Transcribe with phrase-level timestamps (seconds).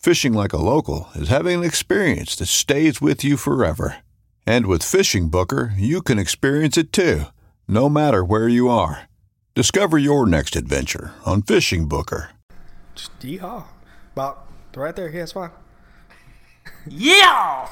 [0.00, 3.98] Fishing like a local is having an experience that stays with you forever.
[4.46, 7.24] And with FishingBooker, you can experience it too,
[7.68, 9.02] no matter where you are.
[9.54, 12.28] Discover your next adventure on FishingBooker.
[12.94, 13.64] Just yeehaw.
[14.14, 15.10] About right there.
[15.10, 15.50] Yeah, it's fine.
[16.88, 17.68] Yeah!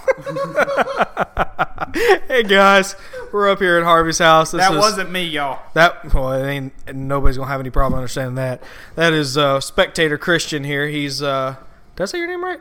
[2.28, 2.94] Hey guys,
[3.32, 4.50] we're up here at Harvey's house.
[4.50, 5.60] This that is- wasn't me, y'all.
[5.72, 6.12] that.
[6.12, 6.94] Well, it ain't.
[6.94, 8.62] Nobody's gonna have any problem understanding that.
[8.96, 10.86] That is uh, spectator Christian here.
[10.88, 11.22] He's.
[11.22, 11.56] uh
[11.98, 12.60] Did I say your name right?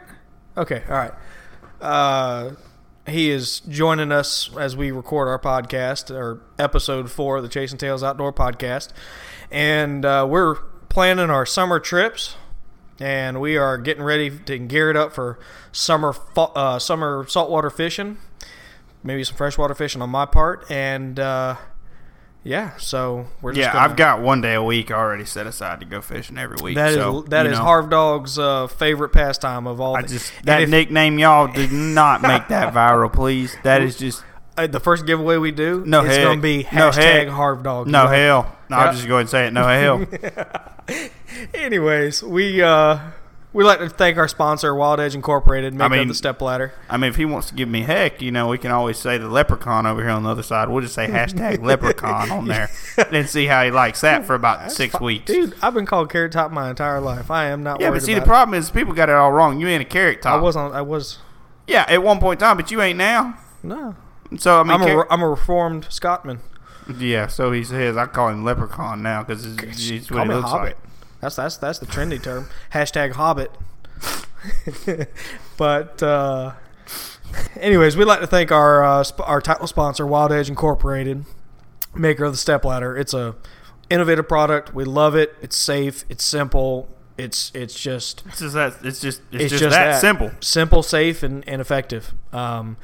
[0.57, 0.81] Okay.
[0.89, 1.11] All right.
[1.80, 2.55] Uh,
[3.05, 7.77] he is joining us as we record our podcast, or episode four of the Chasing
[7.77, 8.94] Tails Outdoor Podcast,
[9.52, 10.55] and uh, we're
[10.89, 12.35] planning our summer trips
[12.99, 15.38] and we are getting ready to gear it up for
[15.72, 18.17] summer uh, summer saltwater fishing,
[19.03, 21.57] maybe some freshwater fishing on my part, and uh,
[22.44, 25.80] yeah, so we're just Yeah, gonna, I've got one day a week already set aside
[25.81, 26.75] to go fishing every week.
[26.75, 29.98] that is so, that you is know, Harv Dog's uh, favorite pastime of all.
[29.98, 33.56] I the- just that if- nickname, y'all did not make that viral, please.
[33.64, 34.24] That is just
[34.58, 36.24] uh, the first giveaway we do No is heck.
[36.24, 37.28] going to be No hashtag heck.
[37.28, 37.88] Harv Dog.
[37.88, 38.56] no hell.
[38.69, 38.78] No.
[38.78, 39.54] I'll just go ahead and say it.
[39.54, 41.09] No hell.
[41.54, 43.00] Anyways, we uh,
[43.57, 46.73] we like to thank our sponsor, Wild Edge Incorporated, maker mean- of the step ladder.
[46.88, 49.18] I mean, if he wants to give me heck, you know, we can always say
[49.18, 50.69] the leprechaun over here on the other side.
[50.69, 52.69] We'll just say hashtag leprechaun on there
[53.12, 55.25] and see how he likes that for about six weeks.
[55.25, 57.31] Dude, I've been called Carrot Top my entire life.
[57.31, 57.81] I am not.
[57.81, 58.28] yeah, but see, the it.
[58.28, 59.59] problem is people got it all wrong.
[59.59, 60.39] You ain't a carrot top.
[60.39, 60.72] I was on.
[60.74, 61.18] I was
[61.66, 63.39] Yeah, at one point in time, but you ain't now.
[63.63, 63.95] no.
[64.38, 66.41] So I mean, I'm a I'm a reformed Scotsman.
[67.00, 67.25] yeah.
[67.25, 70.78] So he says I call him leprechaun now because it's what he looks hobbit.
[70.78, 70.78] like.
[71.22, 72.47] That's that's that's the trendy term.
[72.73, 73.51] Hashtag Hobbit.
[75.57, 76.53] but uh,
[77.59, 81.25] anyways, we'd like to thank our uh, sp- our title sponsor, Wild Edge Incorporated,
[81.95, 82.95] maker of the step ladder.
[82.95, 83.35] It's a
[83.89, 84.73] innovative product.
[84.73, 85.35] We love it.
[85.41, 86.06] It's safe.
[86.09, 86.89] It's simple.
[87.17, 88.75] It's it's just It's just that.
[88.83, 89.22] It's just.
[89.31, 90.31] It's, it's just, just that, simple.
[90.39, 92.13] simple, safe, and, and effective.
[92.31, 92.77] Um,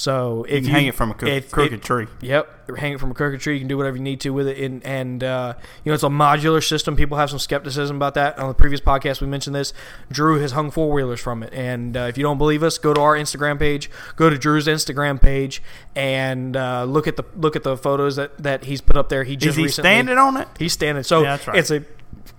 [0.00, 2.06] so if You can hang it from a cro- if- crooked if- tree.
[2.22, 3.52] Yep, hang it from a crooked tree.
[3.54, 5.52] You can do whatever you need to with it, and and uh,
[5.84, 6.96] you know it's a modular system.
[6.96, 8.38] People have some skepticism about that.
[8.38, 9.74] On the previous podcast, we mentioned this.
[10.10, 12.94] Drew has hung four wheelers from it, and uh, if you don't believe us, go
[12.94, 13.90] to our Instagram page.
[14.16, 15.62] Go to Drew's Instagram page
[15.94, 19.24] and uh, look at the look at the photos that, that he's put up there.
[19.24, 20.48] He just Is he recently, standing on it?
[20.58, 21.04] He's standing.
[21.04, 21.58] So Yeah, that's right.
[21.58, 21.84] it's a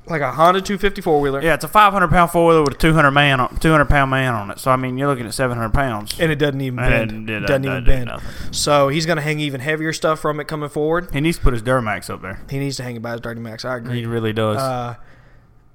[0.07, 1.41] like a Honda 250 four wheeler.
[1.41, 4.33] Yeah, it's a 500 pound four wheeler with a 200 man, on, 200 pound man
[4.33, 4.59] on it.
[4.59, 6.19] So I mean, you're looking at 700 pounds.
[6.19, 7.29] and it doesn't even And bend.
[7.29, 8.21] it- it- doesn't it- even do bend.
[8.51, 11.09] So he's going to hang even heavier stuff from it coming forward.
[11.13, 12.39] He needs to put his Duramax up there.
[12.49, 13.63] He needs to hang it by his Dirty Max.
[13.63, 13.99] I agree.
[13.99, 14.57] He really does.
[14.57, 14.95] Uh,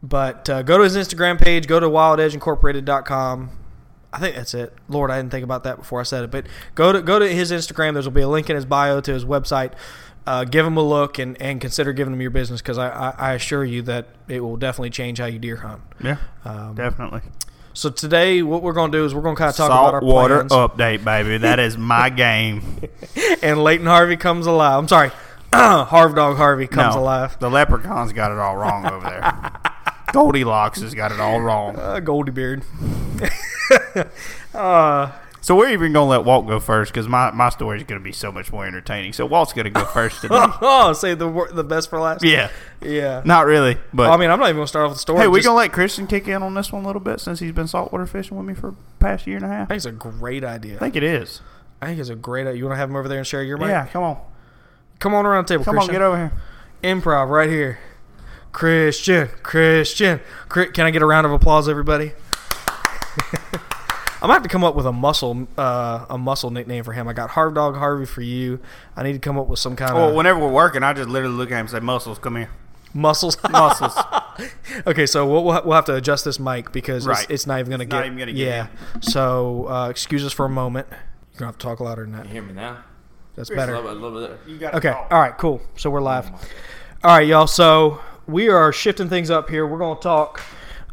[0.02, 1.66] but uh, go to his Instagram page.
[1.66, 3.50] Go to WildEdgeIncorporated.com.
[4.12, 4.72] I think that's it.
[4.88, 6.30] Lord, I didn't think about that before I said it.
[6.30, 7.92] But go to go to his Instagram.
[7.92, 9.72] There's will be a link in his bio to his website.
[10.26, 13.10] Uh, give them a look and, and consider giving them your business because I, I,
[13.10, 15.80] I assure you that it will definitely change how you deer hunt.
[16.02, 17.20] yeah, Um, definitely.
[17.74, 19.94] So today, what we're going to do is we're going to kind of talk about
[19.94, 20.52] our Saltwater plans.
[20.52, 21.38] update, baby.
[21.38, 22.80] That is my game.
[23.42, 24.78] and Leighton Harvey comes alive.
[24.78, 25.10] I'm sorry,
[25.52, 27.38] Harv Dog Harvey comes no, alive.
[27.38, 29.52] the leprechaun's got it all wrong over there.
[30.12, 31.76] Goldilocks has got it all wrong.
[31.78, 32.64] Uh, Goldie Beard.
[34.54, 35.12] uh,
[35.46, 38.10] So we're even gonna let Walt go first because my, my story is gonna be
[38.10, 39.12] so much more entertaining.
[39.12, 40.34] So Walt's gonna go first today.
[40.60, 42.24] oh, say the the best for last.
[42.24, 42.50] yeah,
[42.82, 43.22] yeah.
[43.24, 45.20] not really, but I mean, I'm not even gonna start off with the story.
[45.20, 47.38] hey, we just- gonna let Christian kick in on this one a little bit since
[47.38, 49.66] he's been saltwater fishing with me for the past year and a half.
[49.66, 50.74] I think it's a great idea.
[50.74, 51.42] I think it is.
[51.80, 52.48] I think it's a great.
[52.48, 52.58] idea.
[52.58, 53.68] You want to have him over there and share your mic?
[53.68, 54.18] Yeah, come on.
[54.98, 55.64] Come on around the table.
[55.64, 55.94] Come Christian.
[55.94, 56.32] on, get over here.
[56.82, 57.78] Improv right here.
[58.50, 60.18] Christian, Christian.
[60.48, 62.14] Can I get a round of applause, everybody?
[64.26, 67.06] I'm gonna have to come up with a muscle, uh, a muscle nickname for him.
[67.06, 68.58] I got Harv Dog Harvey for you.
[68.96, 70.92] I need to come up with some kind of Well, of whenever we're working, I
[70.94, 72.50] just literally look at him and say, "Muscles, come here."
[72.92, 73.36] muscles.
[73.50, 73.94] Muscles.
[74.86, 77.22] okay, so we'll, we'll have to adjust this mic because Right.
[77.24, 77.96] it's, it's not even gonna It's get.
[77.98, 78.66] not even gonna get yeah.
[79.00, 80.88] So uh, excuse us for a moment.
[80.90, 82.24] You're gonna have to talk louder than that.
[82.26, 82.78] You hear me now?
[83.36, 83.72] That's A better.
[83.78, 84.40] little bit, a little bit.
[84.50, 84.90] You got Okay.
[84.90, 85.36] All right.
[85.38, 85.60] Cool.
[85.76, 86.30] So we're live.
[87.04, 87.46] All right, y'all.
[87.46, 89.66] So we are shifting things up here.
[89.66, 90.40] We're going to talk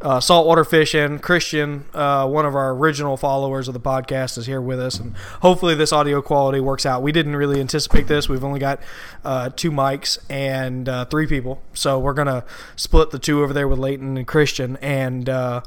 [0.02, 1.18] uh, saltwater fishing.
[1.18, 5.16] Christian, uh, one of our original followers of the podcast, is here with us, and
[5.40, 7.02] hopefully this audio quality works out.
[7.02, 8.28] We didn't really anticipate this.
[8.28, 8.80] We've only got
[9.24, 12.44] uh, two mics and uh, three people, so we're gonna
[12.76, 14.76] split the two over there with Leighton and Christian.
[14.82, 15.62] And uh,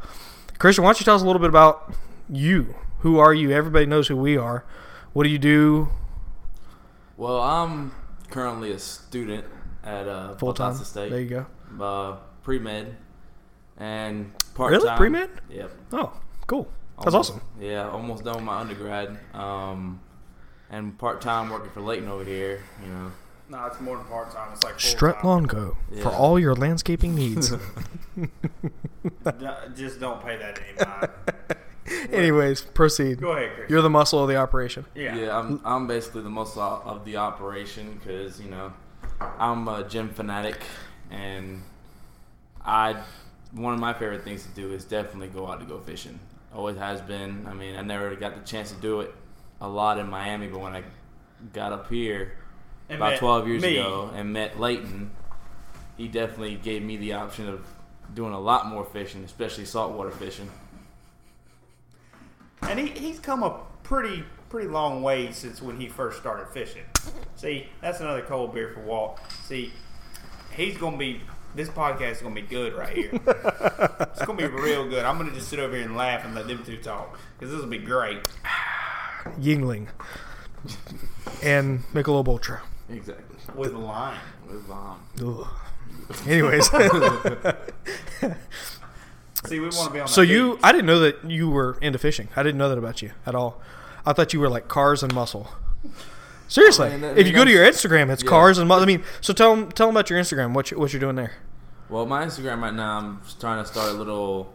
[0.60, 1.94] Christian, why don't you tell us a little bit about
[2.30, 2.76] you?
[3.00, 3.52] Who are you?
[3.52, 4.66] Everybody knows who we are.
[5.14, 5.90] What do you do
[7.16, 7.92] Well, I'm
[8.30, 9.46] currently a student
[9.84, 10.76] at uh, full time?
[10.76, 11.10] State.
[11.10, 11.84] There you go.
[11.84, 12.96] Uh, pre med
[13.78, 14.88] and part Really?
[14.88, 14.98] time.
[14.98, 15.30] Pre-med?
[15.50, 15.72] Yep.
[15.94, 16.14] Oh,
[16.48, 16.68] cool.
[17.00, 17.42] That's Almost- awesome.
[17.60, 19.18] Yeah, almost done with my undergrad.
[19.34, 20.00] Um,
[20.70, 22.62] and part time working for Leighton over here.
[22.84, 23.12] You know.
[23.50, 24.50] No, it's more than part time.
[24.52, 25.78] It's like Strut Lawn Co.
[26.02, 27.54] for all your landscaping needs.
[29.76, 32.12] Just don't pay that any mind.
[32.14, 33.22] Anyways, proceed.
[33.22, 33.70] Go ahead, Chris.
[33.70, 34.86] You're the muscle of the operation.
[34.96, 35.16] yeah.
[35.16, 38.74] Yeah, I'm I'm basically the muscle of the operation because you know
[39.22, 40.60] I'm a gym fanatic
[41.10, 41.62] and
[42.66, 42.98] I
[43.52, 46.20] one of my favorite things to do is definitely go out to go fishing.
[46.54, 47.46] Always has been.
[47.48, 49.14] I mean, I never got the chance to do it
[49.62, 50.84] a lot in Miami, but when I
[51.54, 52.38] got up here
[52.90, 53.78] And about 12 years me.
[53.78, 55.12] ago and met Leighton,
[55.98, 57.66] he definitely gave me the option of
[58.14, 60.50] doing a lot more fishing, especially saltwater fishing.
[62.62, 66.84] And he, he's come a pretty pretty long way since when he first started fishing.
[67.36, 69.20] See, that's another cold beer for Walt.
[69.44, 69.74] See,
[70.56, 71.22] he's gonna be
[71.56, 73.12] this podcast is gonna be good right here.
[73.14, 75.06] it's gonna be real good.
[75.06, 77.62] I'm gonna just sit over here and laugh and let them two talk because this
[77.62, 78.20] will be great.
[79.40, 79.88] Yuengling.
[81.44, 82.62] and Michelob Ultra.
[82.90, 83.38] Exactly.
[83.56, 84.20] With the line.
[84.48, 85.00] With lime.
[85.24, 85.48] Ugh.
[86.26, 86.70] Anyways,
[89.46, 90.08] See, we want to be on.
[90.08, 90.62] so that you, beach.
[90.64, 92.30] I didn't know that you were into fishing.
[92.36, 93.62] I didn't know that about you at all.
[94.06, 95.50] I thought you were like cars and muscle.
[96.48, 98.30] Seriously, I mean, if you go to your Instagram, it's yeah.
[98.30, 98.72] cars and.
[98.72, 100.54] I mean, so tell them, tell them about your Instagram.
[100.54, 101.34] What you, what you're doing there?
[101.90, 104.54] Well, my Instagram right now, I'm trying to start a little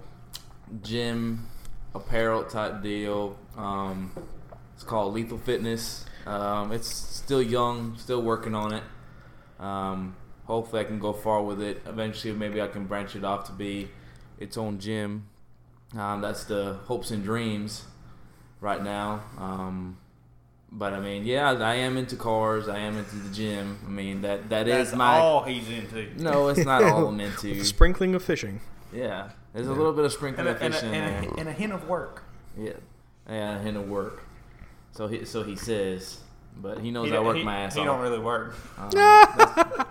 [0.82, 1.46] gym
[1.94, 3.38] apparel type deal.
[3.56, 4.12] Um,
[4.74, 6.06] it's called Lethal Fitness.
[6.26, 8.82] Um, it's still young, still working on it.
[9.58, 11.82] Um, hopefully, I can go far with it.
[11.86, 13.88] Eventually, maybe I can branch it off to be
[14.38, 15.28] its own gym.
[15.96, 17.84] Um, that's the hopes and dreams
[18.60, 19.22] right now.
[19.38, 19.98] Um,
[20.74, 22.66] but I mean, yeah, I am into cars.
[22.68, 23.78] I am into the gym.
[23.86, 26.08] I mean, that that is That's my all he's into.
[26.16, 27.48] no, it's not all I'm into.
[27.50, 28.60] With the sprinkling of fishing.
[28.92, 31.24] Yeah, there's a little bit of sprinkling And a, of and, a, fish in and,
[31.24, 31.30] there.
[31.32, 32.22] a, and a hint of work.
[32.58, 32.72] Yeah,
[33.26, 34.22] and a hint of work.
[34.92, 36.18] So he so he says,
[36.60, 37.86] but he knows He, I work he- my ass he off.
[37.86, 38.54] don't really work.
[38.78, 39.84] Um, that's,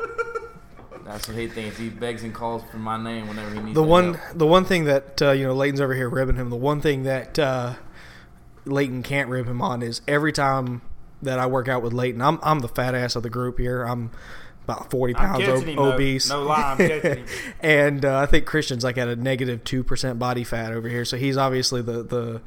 [1.05, 1.77] that's what he thinks.
[1.77, 4.37] He begs and calls for my name whenever he needs The one, help.
[4.37, 6.49] the one thing that uh, you know, Leighton's over here ribbing him.
[6.49, 7.73] The one thing that uh,
[8.71, 10.81] Leighton can't rib him on is every time
[11.21, 13.83] that I work out with Leighton, I'm I'm the fat ass of the group here.
[13.83, 14.11] I'm
[14.63, 16.29] about forty I'm pounds ob- him, obese.
[16.29, 17.25] No lie, I'm catching
[17.61, 21.05] and uh, I think Christian's like at a negative two percent body fat over here,
[21.05, 22.41] so he's obviously the the.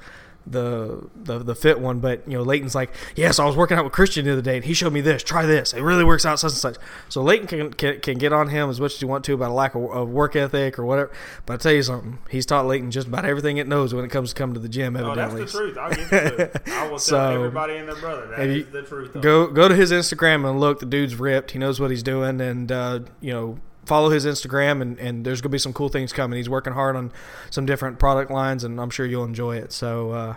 [0.47, 3.85] The, the the fit one, but you know Leighton's like, yes, I was working out
[3.85, 5.23] with Christian the other day, and he showed me this.
[5.23, 6.77] Try this; it really works out such and such.
[7.09, 9.51] So Leighton can, can, can get on him as much as you want to about
[9.51, 11.11] a lack of, of work ethic or whatever.
[11.47, 14.11] But I tell you something, he's taught Leighton just about everything it knows when it
[14.11, 14.97] comes to come to the gym.
[14.97, 15.79] Oh, that's Evidently, the truth.
[15.79, 16.69] I'll give the truth.
[16.69, 18.27] I will tell So, everybody and their brother.
[18.37, 19.13] That is the truth.
[19.15, 19.21] though.
[19.21, 20.79] go go to his Instagram and look.
[20.81, 21.53] The dude's ripped.
[21.53, 24.81] He knows what he's doing, and uh, you know follow his Instagram.
[24.83, 26.37] And, and there's gonna be some cool things coming.
[26.37, 27.13] He's working hard on
[27.51, 29.73] some different product lines, and I'm sure you'll enjoy it.
[29.73, 30.35] So, uh,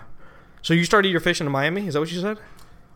[0.61, 1.87] so you started your fishing in Miami?
[1.87, 2.37] Is that what you said?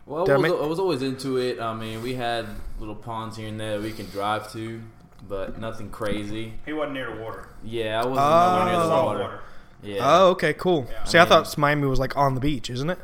[0.05, 1.59] Well, Did I I was, make- I was always into it.
[1.59, 2.45] I mean, we had
[2.79, 4.81] little ponds here and there we can drive to,
[5.29, 6.53] but nothing crazy.
[6.65, 7.47] He wasn't near the water.
[7.63, 8.65] Yeah, I wasn't Oh.
[8.65, 9.19] near the water.
[9.19, 9.39] water.
[9.83, 9.99] Yeah.
[10.01, 10.87] Oh, okay, cool.
[10.91, 11.03] Yeah.
[11.05, 12.99] See, I, I mean- thought Miami was like on the beach, isn't it?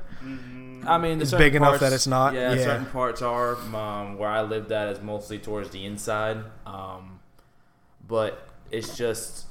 [0.86, 2.63] I mean, It's certain big enough that it's not, Yeah, yeah.
[2.63, 3.56] certain parts are.
[3.75, 7.16] Um, where I lived at is mostly towards the inside, um,
[8.07, 9.45] but it's just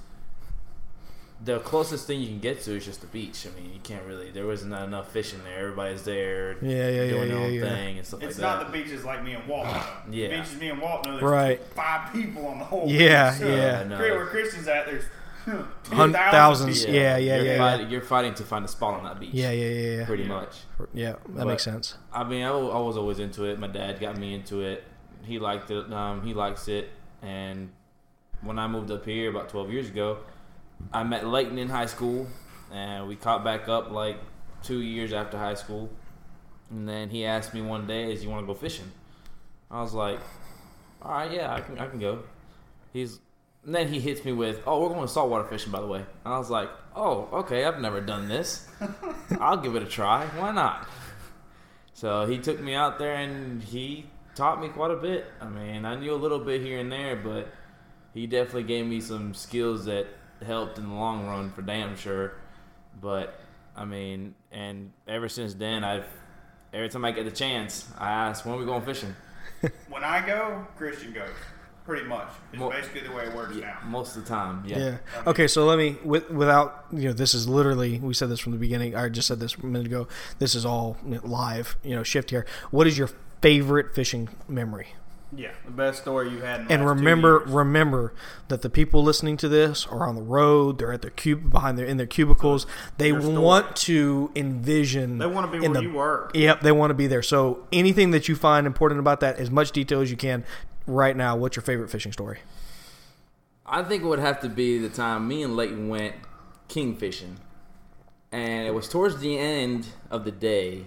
[1.44, 3.46] the closest thing you can get to is just the beach.
[3.46, 4.30] I mean, you can't really.
[4.30, 5.58] There wasn't enough fishing there.
[5.58, 7.68] Everybody's there, Yeah, yeah, doing yeah, their own yeah, yeah.
[7.68, 8.28] thing and stuff It's like that.
[8.30, 8.72] It's not that.
[8.72, 9.66] the beaches like me and Walt.
[10.10, 10.28] Yeah.
[10.28, 11.62] The beaches me and Walt know there's Right.
[11.74, 13.48] five people on the whole Yeah, beach.
[13.48, 13.80] yeah.
[13.80, 13.98] I know.
[13.98, 15.04] Where Christian's at, there's
[15.92, 16.80] Hun- thousands.
[16.80, 16.94] people.
[16.94, 17.58] Yeah, yeah, you're yeah, yeah.
[17.58, 19.30] Fighting, You're fighting to find a spot on that beach.
[19.34, 20.06] Yeah, yeah, yeah, yeah.
[20.06, 20.56] Pretty much.
[20.94, 21.98] Yeah, that But- makes sense.
[22.14, 23.58] I mean, I, I was always into it.
[23.58, 24.82] My dad got me into it.
[25.22, 25.92] He liked it.
[25.92, 26.88] Um, he likes it.
[27.22, 27.70] And
[28.46, 30.18] when I moved up here about 12 years ago,
[30.92, 32.26] I met Leighton in high school,
[32.72, 34.18] and we caught back up like
[34.62, 35.90] two years after high school.
[36.70, 38.90] And then he asked me one day, "Is you want to go fishing?"
[39.70, 40.20] I was like,
[41.00, 42.24] "All right, yeah, I can, I can go."
[42.92, 43.20] He's
[43.64, 46.34] and then he hits me with, "Oh, we're going saltwater fishing, by the way." And
[46.34, 48.68] I was like, "Oh, okay, I've never done this.
[49.40, 50.26] I'll give it a try.
[50.38, 50.88] Why not?"
[51.92, 55.26] So he took me out there and he taught me quite a bit.
[55.40, 57.48] I mean, I knew a little bit here and there, but
[58.16, 60.06] he definitely gave me some skills that
[60.44, 62.32] helped in the long run for damn sure.
[63.00, 63.38] But
[63.76, 66.06] I mean, and ever since then, I've
[66.72, 69.14] every time I get the chance, I ask, "When are we going fishing?"
[69.88, 71.30] When I go, Christian goes.
[71.84, 72.26] Pretty much.
[72.52, 73.88] It's Well- basically the way it works Yeah, now.
[73.88, 74.78] most of the time, yeah.
[74.78, 74.96] Yeah.
[75.24, 78.50] Okay, so let me with, without you know this is literally we said this from
[78.52, 78.96] the beginning.
[78.96, 80.08] I just said this a minute ago.
[80.40, 81.76] This is all live.
[81.84, 82.44] You know, shift here.
[82.72, 83.08] What is your
[83.40, 84.88] favorite fishing memory?
[85.36, 86.62] Yeah, the best story you had.
[86.62, 87.50] In the And last two remember, years.
[87.50, 88.14] remember
[88.48, 90.78] that the people listening to this are on the road.
[90.78, 92.66] They're at their cube behind their in their cubicles.
[92.96, 93.36] They Your story.
[93.36, 95.18] want to envision.
[95.18, 96.30] they want to be in where the- you work.
[96.34, 97.22] Yep, they want to be there.
[97.22, 100.44] So anything that you find important about that, as much detail as you can,
[100.86, 101.36] right now.
[101.36, 102.38] What's your favorite fishing story?
[103.66, 106.14] I think it would have to be the time me and Leighton went
[106.68, 107.36] king fishing.
[108.32, 110.84] And it was towards the end of the day.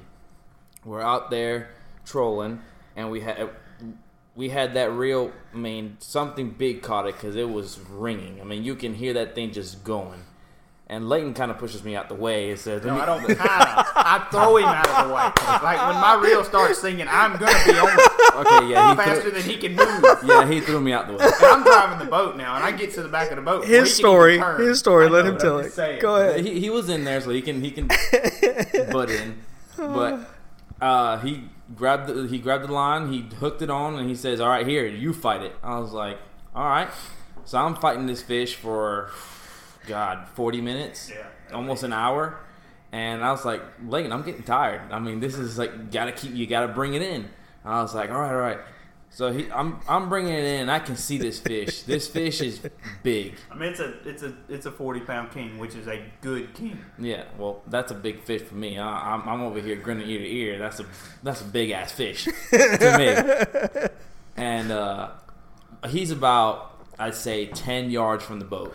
[0.85, 1.69] We're out there
[2.05, 2.61] trolling,
[2.95, 3.49] and we had
[4.35, 5.31] we had that real.
[5.53, 8.39] I mean, something big caught it because it was ringing.
[8.41, 10.23] I mean, you can hear that thing just going.
[10.91, 13.37] And Leighton kind of pushes me out the way and says, No, "Let I don't
[13.37, 13.85] kind of.
[13.95, 15.21] I throw him out of the way.
[15.61, 19.21] Like when my reel starts singing, I'm gonna be on it Okay, yeah, he faster
[19.21, 20.03] threw, than he can move.
[20.25, 21.19] yeah, he threw me out the way.
[21.25, 23.65] And I'm driving the boat now, and I get to the back of the boat.
[23.67, 24.39] His story.
[24.39, 24.61] turn.
[24.61, 25.05] His story.
[25.05, 25.71] I Let him tell it.
[25.73, 25.99] saying.
[26.01, 26.43] Go ahead.
[26.43, 27.87] he, he was in there, so he can he can
[28.91, 29.37] butt in.
[29.77, 30.21] But
[30.81, 34.39] uh, he grabbed the, he grabbed the line, he hooked it on, and he says,
[34.39, 36.17] "All right, here, you fight it." I was like,
[36.55, 36.89] "All right."
[37.45, 39.09] So I'm fighting this fish for
[39.87, 41.25] God, 40 minutes, Yeah.
[41.55, 42.37] almost an hour,
[42.91, 44.81] and I was like, "Leighton, I'm getting tired.
[44.91, 47.29] I mean, this is like gotta keep you gotta bring it in."
[47.65, 48.59] I was like, "All right, all right."
[49.11, 50.69] So he, I'm I'm bringing it in.
[50.69, 51.81] I can see this fish.
[51.83, 52.61] This fish is
[53.03, 53.35] big.
[53.51, 56.53] I mean, it's a it's a it's a 40 pound king, which is a good
[56.53, 56.79] king.
[56.97, 58.77] Yeah, well, that's a big fish for me.
[58.77, 60.59] I, I'm, I'm over here grinning ear to ear.
[60.59, 60.85] That's a
[61.23, 63.87] that's a big ass fish to me.
[64.37, 65.09] And uh,
[65.89, 68.73] he's about I'd say ten yards from the boat.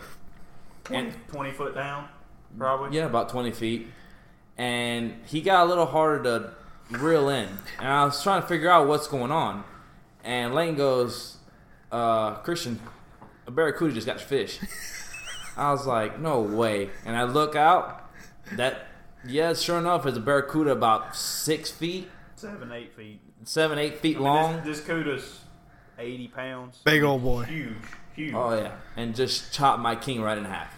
[0.83, 2.07] 20, 20 foot down,
[2.55, 2.95] probably.
[2.95, 3.87] Yeah, about twenty feet.
[4.59, 7.49] And he got a little harder to reel in,
[7.79, 9.63] and I was trying to figure out what's going on.
[10.25, 11.37] And Lane goes,
[11.91, 12.79] uh, "Christian,
[13.47, 14.59] a barracuda just got your fish."
[15.57, 18.01] I was like, "No way!" And I look out.
[18.53, 18.87] That
[19.25, 23.21] yeah, sure enough, it's a barracuda about six feet, Seven, eight feet.
[23.43, 24.55] seven, eight feet I mean, long.
[24.63, 25.39] This, this cuda's
[25.97, 26.81] 80 pounds.
[26.83, 27.43] Big old boy.
[27.43, 27.73] Huge,
[28.15, 28.33] huge.
[28.35, 30.71] Oh yeah, and just chopped my king right in half.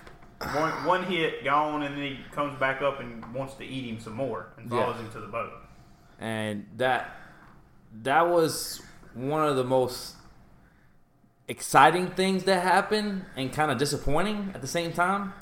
[0.54, 4.00] One, one hit, gone, and then he comes back up and wants to eat him
[4.00, 4.82] some more and Yeah.
[4.84, 5.52] follows him to the boat.
[6.20, 7.16] and that
[8.04, 8.82] that was
[9.18, 10.16] one of the most
[11.48, 15.34] exciting things that happened and kind of disappointing at the same time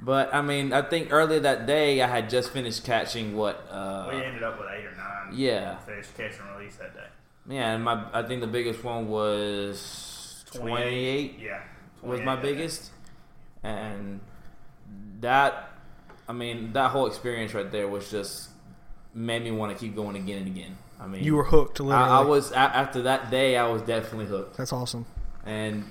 [0.00, 4.08] but i mean i think earlier that day i had just finished catching what uh,
[4.10, 7.06] we ended up with eight or nine yeah fish catch and release that day.
[7.48, 11.60] yeah and my i think the biggest one was 28 Yeah.
[12.02, 12.52] was my that day.
[12.54, 12.90] biggest
[13.62, 14.20] and
[15.20, 15.70] that
[16.28, 18.50] i mean that whole experience right there was just
[19.14, 21.80] made me want to keep going again and again i mean You were hooked.
[21.80, 22.10] Literally.
[22.10, 23.56] I, I was after that day.
[23.56, 25.06] I was definitely hooked, That's awesome.
[25.46, 25.84] and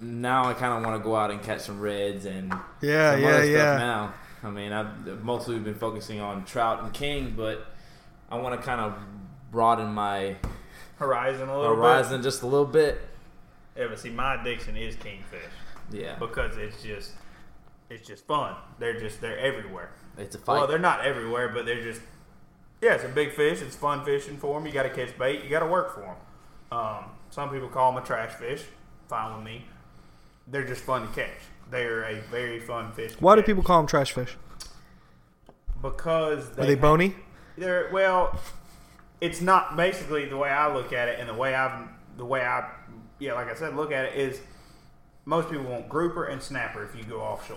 [0.00, 3.20] now I kind of want to go out and catch some reds and Yeah, some
[3.22, 3.56] yeah, other yeah.
[3.76, 4.14] stuff now.
[4.44, 7.66] I mean, I've mostly been focusing on trout and king, but
[8.28, 8.94] I want to kind of
[9.52, 10.36] broaden my
[10.96, 12.96] Horizon a little horizon just a little bit.
[13.74, 13.80] bit.
[13.82, 15.40] Yeah, but see, my addiction is kingfish
[15.90, 17.12] Yeah, because it's just,
[17.90, 18.54] it's just fun.
[18.78, 19.90] They're just, they're everywhere.
[20.18, 20.58] it's a fight.
[20.58, 22.00] Well, they're not everywhere, but they're just.
[22.82, 23.62] Yeah, it's a big fish.
[23.62, 24.66] It's fun fishing for them.
[24.66, 25.44] You got to catch bait.
[25.44, 26.78] You got to work for them.
[26.78, 28.64] Um, some people call them a trash fish.
[29.08, 29.64] Fine with me.
[30.48, 31.30] They're just fun to catch.
[31.70, 33.12] They're a very fun fish.
[33.20, 34.36] Why do people call them trash fish?
[35.80, 37.14] Because Are they have- bony?
[37.56, 38.38] They're well.
[39.20, 42.40] It's not basically the way I look at it, and the way I've the way
[42.44, 42.68] I
[43.18, 44.40] yeah, like I said, look at it is
[45.24, 47.56] most people want grouper and snapper if you go offshore.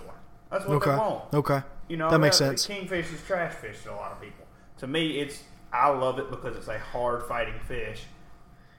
[0.51, 0.91] That's what Okay.
[0.91, 1.33] they want.
[1.33, 1.61] Okay.
[1.87, 2.67] You know That makes sense.
[2.67, 4.44] Kingfish is trash fish to a lot of people.
[4.79, 8.03] To me, it's I love it because it's a hard fighting fish,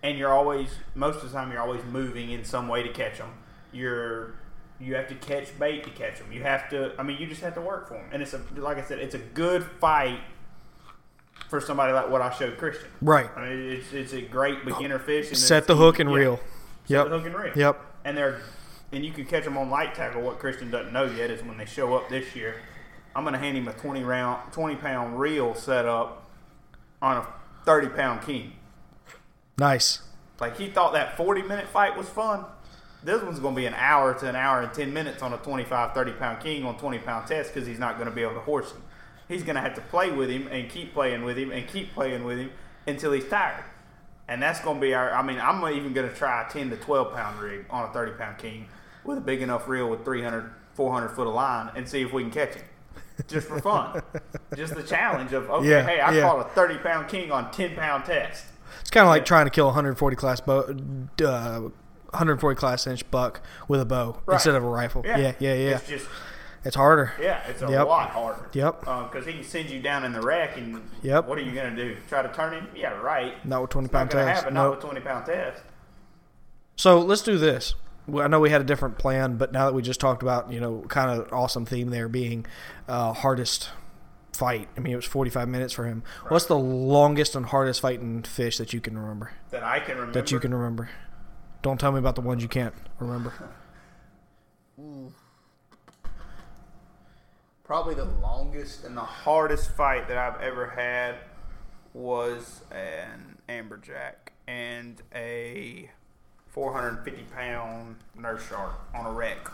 [0.03, 3.19] and you're always most of the time you're always moving in some way to catch
[3.19, 3.31] them.
[3.73, 4.35] You're
[4.79, 6.33] You have to catch bait to catch them.
[6.33, 6.93] You have to.
[6.99, 8.09] I mean, you just have to work for them.
[8.13, 10.21] And it's a like I said, it's a good fight
[11.49, 12.89] for somebody like what I showed Christian.
[13.01, 13.29] Right.
[13.37, 15.29] I mean, it's, it's a great beginner fish.
[15.29, 16.17] And Set the hook and yeah.
[16.17, 16.37] reel.
[16.37, 16.45] Set
[16.89, 17.05] Yep.
[17.09, 17.53] the hook and reel.
[17.57, 17.81] Yep.
[18.05, 18.41] And they're
[18.93, 20.23] and you can catch them on light tackle.
[20.23, 22.57] What Christian doesn't know yet is when they show up this year,
[23.17, 26.29] I'm going to hand him a 20 round, 20 pound reel set up
[27.01, 27.27] on a
[27.65, 28.53] 30 pound king.
[29.59, 30.03] Nice.
[30.39, 32.45] Like he thought that 40 minute fight was fun.
[33.03, 35.39] This one's going to be an hour to an hour and 10 minutes on a
[35.39, 38.35] 25, 30 pound king on 20 pound test because he's not going to be able
[38.35, 38.83] to horse him.
[39.29, 41.95] He's going to have to play with him and keep playing with him and keep
[41.95, 42.51] playing with him
[42.87, 43.65] until he's tired.
[44.29, 46.69] And that's going to be our, I mean, I'm even going to try a 10
[46.69, 48.69] to 12 pound rig on a 30 pound king
[49.05, 52.21] with a big enough reel with 300, 400 foot of line and see if we
[52.21, 52.65] can catch him.
[53.29, 54.03] Just for fun.
[54.55, 56.23] Just the challenge of, okay, Yeah, hey, I yeah.
[56.23, 58.45] caught a 30 pound king on 10 pound test.
[58.81, 60.61] It's kind of like trying to kill a 140 class bow,
[61.25, 61.61] uh,
[62.11, 64.35] 140 class inch buck with a bow Right.
[64.35, 65.03] instead of a rifle.
[65.05, 65.51] Yeah, yeah, yeah.
[65.55, 66.07] It's It's, just
[66.65, 67.13] it's harder.
[67.21, 67.87] Yeah, it's a Yep.
[67.87, 68.49] lot harder.
[68.53, 68.81] Yep.
[68.81, 71.27] Because he can send you down in the wreck, and Yep.
[71.27, 71.97] what are you going to do?
[72.09, 72.69] Try to turn him?
[72.77, 73.45] Yeah, right.
[73.47, 74.41] Not with 20 It's pound to test.
[74.43, 74.55] happen.
[74.55, 74.75] Not Nope.
[74.77, 75.63] with twenty pound test.
[76.77, 77.75] So let's do this.
[78.07, 80.53] Well, I know we had a different plan, but now that we just talked about,
[80.53, 82.47] you know, kind of awesome theme there being
[82.87, 83.71] uh, hardest
[84.33, 84.69] fight.
[84.77, 86.05] I mean, it was 45 minutes for him.
[86.29, 89.33] What's the longest and hardest fighting fish that you can remember?
[89.51, 90.13] That I can remember.
[90.21, 90.91] That you can remember.
[91.63, 93.33] Don't tell me about the ones you can't remember.
[97.65, 101.17] Probably the longest and the hardest fight that I've ever had
[101.93, 105.91] was an amberjack and a
[106.57, 109.47] 450 pound nurse shark on a wreck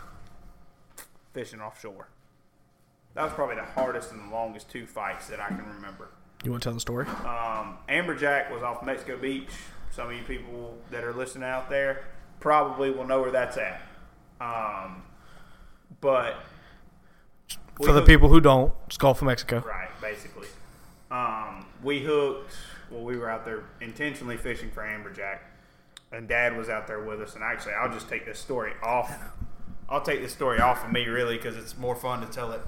[1.33, 2.07] fishing offshore.
[3.13, 6.07] That was probably the hardest and the longest two fights that I can remember.
[6.45, 7.05] You want to tell the story?
[7.07, 9.49] Um, Amberjack was off Mexico Beach.
[9.91, 12.05] Some of you people that are listening out there
[12.39, 13.81] probably will know where that's at.
[14.39, 15.03] Um,
[15.99, 16.35] but
[17.75, 19.61] For the hooked- people who don't, it's Gulf of Mexico.
[19.67, 20.47] right, basically,
[21.11, 22.55] um, we hooked.
[22.89, 25.39] Well, we were out there intentionally fishing for Amberjack,
[26.13, 27.35] and Dad was out there with us.
[27.35, 29.11] And actually, I'll just take this story off.
[29.89, 32.61] I'll take this story off of me really because it's more fun to tell it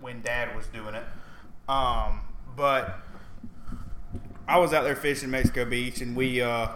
[0.00, 1.04] when Dad was doing it.
[1.68, 2.22] Um,
[2.56, 2.98] but
[4.48, 6.68] I was out there fishing Mexico Beach, and we, uh,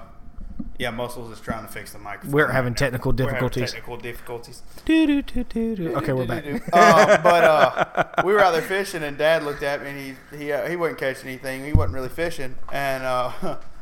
[0.78, 2.32] yeah, Muscles is trying to fix the microphone.
[2.32, 2.78] We're right having now.
[2.78, 3.72] technical having difficulties.
[3.72, 4.62] technical difficulties.
[4.84, 5.96] Do-do-do-do-do.
[5.96, 6.44] Okay, we're back.
[6.72, 9.98] Uh, but uh, we were out there fishing, and Dad looked at me, and
[10.32, 11.64] he he uh, he wasn't catching anything.
[11.64, 13.32] He wasn't really fishing, and uh,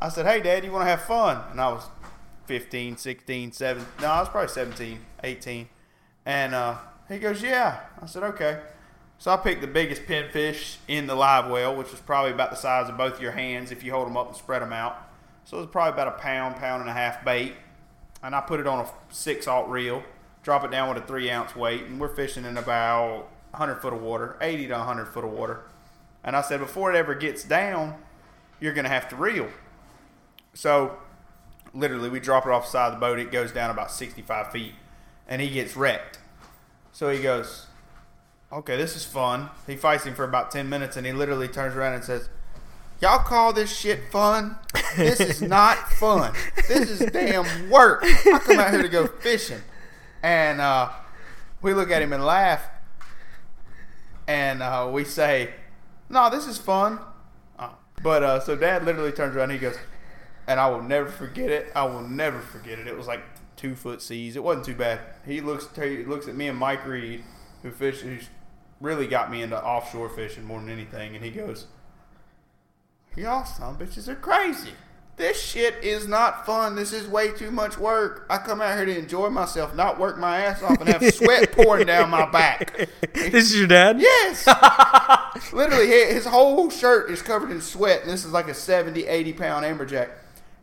[0.00, 1.84] I said, "Hey, Dad, you want to have fun?" And I was
[2.46, 3.86] 15, 16, 17.
[4.00, 5.68] No, I was probably 17, 18.
[6.24, 6.76] And uh,
[7.08, 8.60] he goes, "Yeah." I said, "Okay."
[9.18, 12.56] So I picked the biggest pinfish in the live well, which was probably about the
[12.56, 14.98] size of both your hands if you hold them up and spread them out.
[15.44, 17.54] So it was probably about a pound, pound and a half bait
[18.22, 20.02] and I put it on a six aught reel,
[20.42, 23.92] drop it down with a three ounce weight, and we're fishing in about 100 foot
[23.92, 25.62] of water, 80 to 100 foot of water.
[26.24, 27.94] And I said, before it ever gets down,
[28.58, 29.48] you're going to have to reel.
[30.56, 30.96] So,
[31.74, 33.18] literally, we drop it off the side of the boat.
[33.18, 34.72] It goes down about 65 feet,
[35.28, 36.18] and he gets wrecked.
[36.92, 37.66] So he goes,
[38.50, 39.50] okay, this is fun.
[39.66, 42.30] He fights him for about 10 minutes, and he literally turns around and says,
[43.02, 44.56] Y'all call this shit fun?
[44.96, 46.32] This is not fun.
[46.66, 48.00] This is damn work.
[48.02, 49.60] I come out here to go fishing.
[50.22, 50.90] And uh,
[51.60, 52.62] we look at him and laugh.
[54.26, 55.50] And uh, we say,
[56.08, 56.98] No, this is fun.
[57.58, 57.68] Uh,
[58.02, 59.76] but uh, so dad literally turns around and he goes,
[60.46, 61.72] and I will never forget it.
[61.74, 62.86] I will never forget it.
[62.86, 63.22] It was like
[63.56, 64.36] two foot seas.
[64.36, 65.00] It wasn't too bad.
[65.24, 67.24] He looks he looks at me and Mike Reed,
[67.62, 68.28] who fish who's
[68.80, 71.66] really got me into offshore fishing more than anything, and he goes,
[73.16, 74.72] Y'all some bitches are crazy.
[75.16, 76.74] This shit is not fun.
[76.74, 78.26] This is way too much work.
[78.28, 81.52] I come out here to enjoy myself, not work my ass off and have sweat
[81.56, 82.90] pouring down my back.
[83.14, 83.98] This is your dad?
[83.98, 84.46] Yes.
[85.54, 89.32] Literally, his whole shirt is covered in sweat, and this is like a 70, 80
[89.32, 90.10] pound amberjack.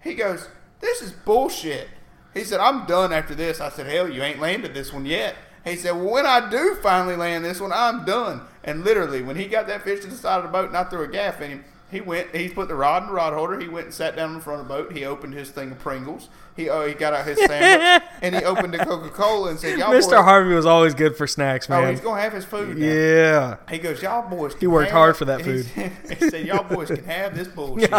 [0.03, 0.47] He goes,
[0.79, 1.87] This is bullshit.
[2.33, 3.61] He said, I'm done after this.
[3.61, 5.35] I said, Hell, you ain't landed this one yet.
[5.65, 8.41] He said, Well, when I do finally land this one, I'm done.
[8.63, 10.83] And literally, when he got that fish to the side of the boat and I
[10.85, 13.59] threw a gaff in him, he went, he put the rod in the rod holder.
[13.59, 14.93] He went and sat down in front of the boat.
[14.93, 16.27] He opened his thing of Pringles.
[16.55, 19.77] He, oh, he got out his sandwich and he opened the Coca Cola and said,
[19.77, 20.09] Y'all Mr.
[20.09, 21.79] boys- Harvey was always good for snacks, man.
[21.79, 21.91] Oh, man.
[21.91, 22.85] he's going to have his food now.
[22.85, 23.55] yeah.
[23.69, 24.53] He goes, y'all boys.
[24.53, 25.65] Can He worked have-" hard for that food.
[25.67, 27.91] He said, y'all boys can have this bullshit.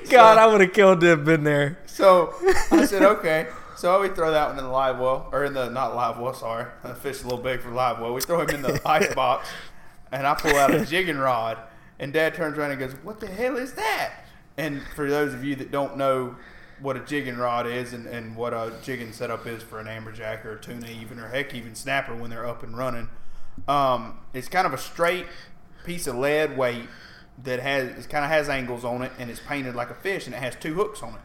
[0.10, 1.78] God, I would have killed him been there.
[1.86, 2.34] so
[2.70, 3.48] I said, okay.
[3.76, 6.34] So we throw that one in the live well, or in the not live well.
[6.34, 8.14] Sorry, the fish is a little big for live well.
[8.14, 9.48] We throw him in the ice box,
[10.12, 11.58] and I pull out a jigging rod,
[11.98, 14.24] and Dad turns around and goes, "What the hell is that?"
[14.56, 16.36] And for those of you that don't know
[16.80, 20.44] what a jigging rod is and, and what a jigging setup is for an amberjack
[20.44, 23.08] or a tuna even or heck even snapper when they're up and running.
[23.68, 25.26] Um, it's kind of a straight
[25.84, 26.88] piece of lead weight
[27.44, 30.26] that has it kind of has angles on it and it's painted like a fish
[30.26, 31.20] and it has two hooks on it.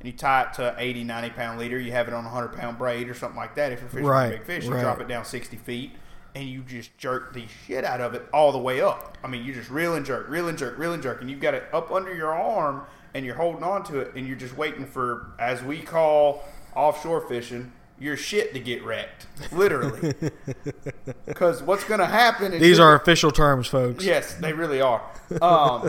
[0.00, 1.78] And you tie it to 80, 90 pound leader.
[1.78, 3.72] You have it on a 100 pound braid or something like that.
[3.72, 4.80] If you're fishing Right, a big fish, you right.
[4.80, 5.92] drop it down 60 feet
[6.34, 9.18] and you just jerk the shit out of it all the way up.
[9.24, 11.40] I mean, you just reel and jerk, reel and jerk, reel and jerk, and you've
[11.40, 12.82] got it up under your arm
[13.14, 16.44] and you're holding on to it and you're just waiting for, as we call
[16.76, 19.26] offshore fishing, your shit to get wrecked.
[19.52, 20.14] Literally.
[21.26, 22.60] Because what's going to happen is.
[22.60, 24.04] These are official terms, folks.
[24.04, 25.02] Yes, they really are.
[25.40, 25.88] Um,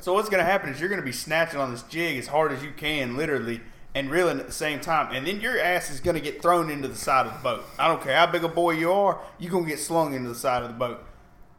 [0.00, 2.28] so what's going to happen is you're going to be snatching on this jig as
[2.28, 3.60] hard as you can, literally,
[3.94, 6.70] and reeling at the same time, and then your ass is going to get thrown
[6.70, 7.64] into the side of the boat.
[7.78, 10.28] I don't care how big a boy you are, you're going to get slung into
[10.28, 11.04] the side of the boat.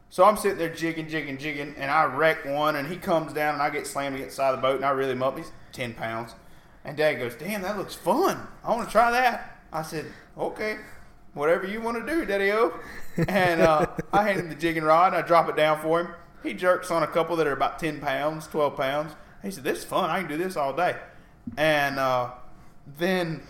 [0.09, 3.55] So I'm sitting there jigging, jigging, jigging, and I wreck one, and he comes down,
[3.55, 5.37] and I get slammed against the side of the boat, and I reel him up.
[5.37, 6.33] He's 10 pounds.
[6.85, 8.47] And Dad goes, Damn, that looks fun.
[8.63, 9.52] I want to try that.
[9.73, 10.05] I said,
[10.37, 10.77] Okay,
[11.33, 12.79] whatever you want to do, Daddy O.
[13.27, 16.13] And uh, I hand him the jigging rod, and I drop it down for him.
[16.43, 19.13] He jerks on a couple that are about 10 pounds, 12 pounds.
[19.41, 20.09] He said, This is fun.
[20.09, 20.95] I can do this all day.
[21.57, 22.31] And uh,
[22.97, 23.41] then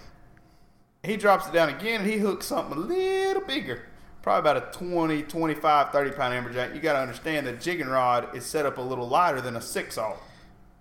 [1.03, 3.83] he drops it down again and he hooks something a little bigger
[4.21, 8.33] probably about a 20 25 30 pound amberjack you got to understand the jigging rod
[8.35, 10.17] is set up a little lighter than a six aught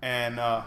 [0.01, 0.63] and uh,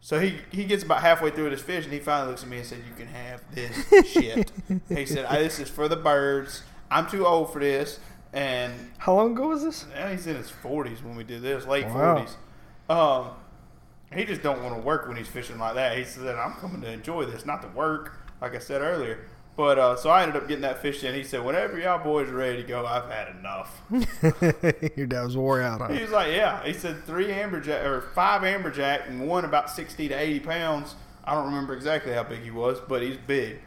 [0.00, 2.58] so he, he gets about halfway through his fish and he finally looks at me
[2.58, 4.50] and said you can have this shit
[4.88, 8.00] he said "I- this is for the birds i'm too old for this
[8.32, 9.84] and How long ago was this?
[9.94, 12.24] now he's in his 40s when we did this late Wow.
[12.88, 13.30] 40s um,
[14.12, 15.96] he just don't want to work when he's fishing like that.
[15.96, 19.20] He said, "I'm coming to enjoy this, not to work." Like I said earlier.
[19.60, 21.14] But uh, so I ended up getting that fish in.
[21.14, 23.82] He said, "Whenever y'all boys are ready to go, I've had enough."
[24.96, 25.92] Your dad was wore out.
[25.92, 30.08] he was like, "Yeah." He said three amberjack or five amberjack and one about sixty
[30.08, 30.94] to eighty pounds.
[31.24, 33.60] I don't remember exactly how big he was, but he's big.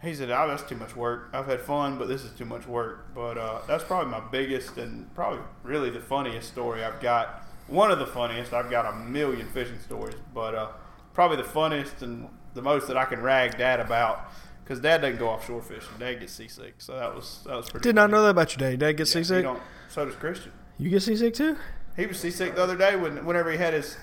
[0.00, 1.30] He said, "Oh, that's too much work.
[1.32, 4.76] I've had fun, but this is too much work." But uh, that's probably my biggest
[4.78, 7.42] and probably really the funniest story I've got.
[7.66, 8.52] One of the funniest.
[8.52, 10.68] I've got a million fishing stories, but uh,
[11.14, 14.30] probably the funniest and the most that I can rag Dad about
[14.64, 15.88] because Dad doesn't go offshore fishing.
[15.98, 17.84] Dad gets seasick, so that was that was pretty.
[17.84, 18.78] Did not know that about your dad.
[18.80, 19.46] Dad gets Yeah, seasick.
[19.88, 20.52] So does Christian.
[20.78, 21.56] You get seasick too?
[21.96, 23.96] He was seasick the other day when whenever he had his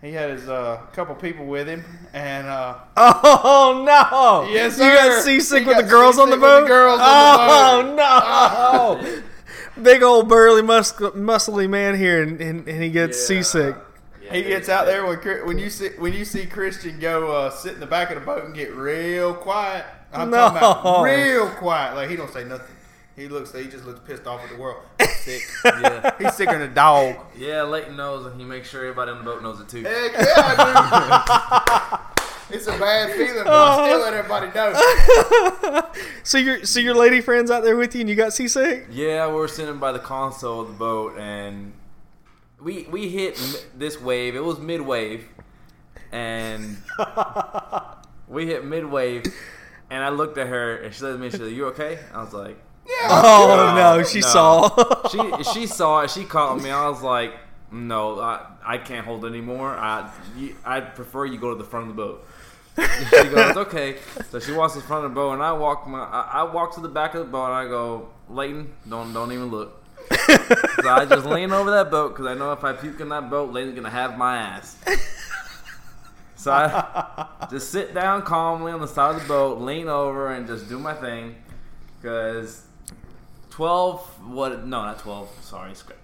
[0.00, 4.48] he had his uh, couple people with him and uh, Oh no!
[4.52, 6.62] Yes, You got seasick with got the girls on the boat.
[6.62, 9.22] the girls on the oh no!
[9.82, 13.26] Big old burly, mus- muscly man here, and, and, and he gets Yeah.
[13.36, 13.76] seasick.
[14.28, 17.50] Yeah, he gets out there when when you see when you see Christian go uh,
[17.50, 19.84] sit in the back of the boat and get real quiet.
[20.12, 21.94] I'm talking about real quiet.
[21.94, 22.74] Like he don't say nothing.
[23.16, 23.52] He looks.
[23.52, 24.82] He just looks pissed off at the world.
[25.00, 25.42] He's sick.
[25.64, 27.16] Yeah, He's sicker than a dog.
[27.36, 27.62] yeah.
[27.62, 29.82] Leighton knows, and he makes sure everybody on the boat knows it too.
[29.82, 32.00] Heck yeah,
[32.50, 35.82] it's a bad feeling, but I still let everybody know.
[36.22, 38.86] So your so your lady friends out there with you, and you got seasick?
[38.90, 41.72] Yeah, we were sitting by the console of the boat, and
[42.60, 44.34] we we hit m- this wave.
[44.36, 45.28] It was mid wave,
[46.12, 46.76] and
[48.28, 49.24] we hit mid wave.
[49.90, 51.26] And I looked at her, and she looked at me.
[51.26, 52.58] and She said, "You okay?" I was like,
[53.04, 54.26] Oh no, she no.
[54.26, 55.08] saw.
[55.08, 56.10] "She she saw it.
[56.10, 57.32] She caught me." I was like,
[57.72, 59.70] "No, I, I can't hold it anymore.
[59.70, 62.26] I you, I prefer you go to the front of the boat."
[63.10, 63.96] she goes, "Okay."
[64.30, 66.42] So she walks to the front of the boat, and I walk my I, I
[66.52, 69.77] walk to the back of the boat, and I go, "Leighton, don't don't even look."
[70.82, 73.30] So I just lean over that boat because I know if I puke in that
[73.30, 74.76] boat, Lane's gonna have my ass.
[76.38, 80.46] So I just sit down calmly on the side of the boat, lean over, and
[80.46, 81.34] just do my thing.
[82.00, 82.64] Because
[83.50, 85.94] 12, what, no, not 12, sorry, scra-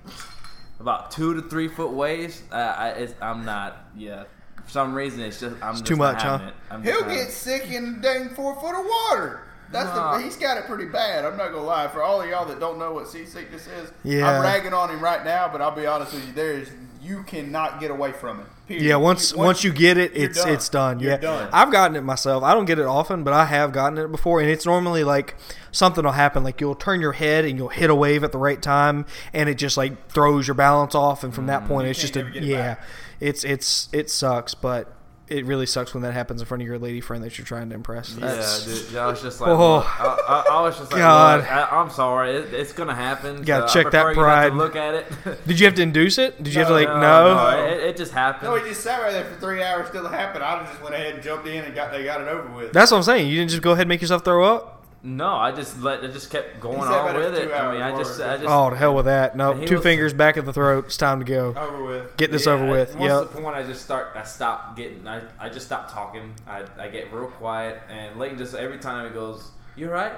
[0.81, 4.25] about two to three foot waves, uh, I, it's, I'm not, yeah.
[4.65, 6.41] For some reason, it's just, I'm just too much, huh?
[6.49, 6.55] it.
[6.69, 9.47] I'm He'll get sick in dang four foot of water.
[9.75, 10.17] That's Nah.
[10.17, 11.25] the he's got it pretty bad.
[11.25, 11.89] I'm not gonna lie.
[11.89, 14.29] For all of y'all that don't know what seasickness is, Yeah.
[14.31, 15.49] I'm ragging on him right now.
[15.53, 16.71] But I'll be honest with you, there is
[17.03, 18.47] you cannot get away from it.
[18.67, 18.87] Period.
[18.87, 20.99] Yeah, once once you get it, it's it's done.
[20.99, 21.49] You're yeah, done.
[21.53, 22.43] I've gotten it myself.
[22.43, 25.35] I don't get it often, but I have gotten it before, and it's normally like
[25.71, 26.43] something will happen.
[26.45, 29.51] Like you'll turn your head and you'll hit a wave at the right time, and
[29.51, 32.27] it just like throws your balance off, and from that point, it's Mm, just a
[32.27, 32.57] it yeah.
[32.75, 32.83] back.
[33.21, 34.91] It's it's it sucks, but
[35.29, 37.71] it really sucks when that happens in front of your lady friend that you're trying
[37.71, 38.15] to impress.
[38.15, 39.77] Yeah, dude, yeah, I was just like, Oh.
[39.77, 41.41] look, I, I, I was just like, God.
[41.41, 43.39] look, I, I'm sorry, it, it's gonna happen.
[43.39, 44.53] You gotta so I check that prefer you not to pride.
[44.55, 45.47] Look at it.
[45.47, 46.43] Did you have to induce it?
[46.43, 47.35] Did you have to like no, no?
[47.35, 48.51] no, it, it just happened.
[48.51, 50.43] No, he just sat right there for three hours Still happened.
[50.45, 52.73] I just went ahead and jumped in and got they got it over with.
[52.73, 53.29] That's what I'm saying.
[53.29, 54.74] You didn't just go ahead and make yourself throw up.
[55.07, 57.53] No, I just let it just kept going said on with it.
[57.53, 58.19] I mean, I just.
[58.23, 58.49] I just.
[58.49, 59.37] Oh, to hell with that.
[59.37, 60.87] No, two was- fingers back at the throat.
[60.87, 61.55] It's time to go.
[61.55, 62.17] Over with.
[62.17, 62.97] Get this Yeah, over with.
[62.97, 63.31] Once Yep.
[63.33, 66.33] the point I just start, I stop getting, I, I just stop talking.
[66.47, 70.13] I, I get real quiet, and Leighton just every time he goes, "You all right?"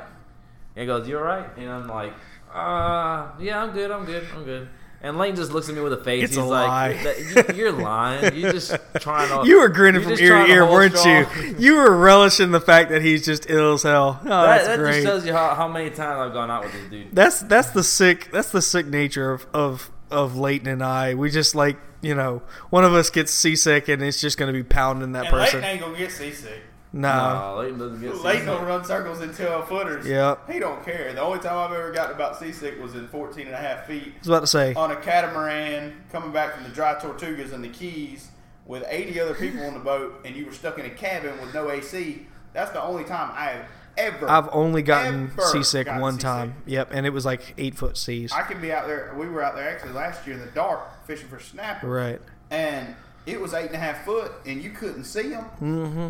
[0.77, 2.13] And he goes, "You right?" And I'm like,
[2.55, 4.69] "Uh, yeah, I'm good, I'm good, I'm good."
[5.03, 6.25] And Leighton just looks at me with a face.
[6.25, 6.67] It's He's a like,
[7.05, 7.45] lie.
[7.49, 8.35] You, "You're lying.
[8.35, 11.55] You're just trying to." You were grinning from ear to ear, weren't strong." you?
[11.59, 14.19] You were relishing the fact that he's just ill as hell.
[14.23, 14.93] Oh, That, that's that great.
[15.03, 17.09] just shows you how, how many times I've gone out with this dude.
[17.15, 21.15] that's that's the sick that's the sick nature of of of Leighton and I.
[21.15, 24.59] We just like you know one of us gets seasick and it's just going to
[24.59, 25.61] be pounding that And person.
[25.61, 26.63] Leighton ain't gonna get seasick.
[26.93, 28.59] No, No, Leighton doesn't get Leighton seasick.
[28.61, 30.07] will run circles in 12 footers.
[30.07, 30.51] Yep.
[30.51, 31.13] He don't care.
[31.13, 34.13] The only time I've ever gotten about seasick was in 14 and a half feet
[34.15, 34.73] I was about to say.
[34.75, 38.29] on a catamaran coming back from the dry Tortugas and the Keys
[38.65, 41.53] with 80 other people on the boat and you were stuck in a cabin with
[41.53, 42.27] no AC.
[42.53, 43.67] That's the only time I have
[43.99, 44.29] ever.
[44.31, 46.23] I've only gotten seasick gotten one seasick.
[46.23, 46.55] time.
[46.67, 48.33] Yep, and it was like eight foot seas.
[48.33, 49.15] I could be out there.
[49.19, 51.89] We were out there actually last year in the dark fishing for snapper.
[51.89, 52.21] Right.
[52.51, 52.95] and
[53.27, 55.45] it was eight and a half foot, and you couldn't see them.
[55.61, 56.09] Mm-hmm.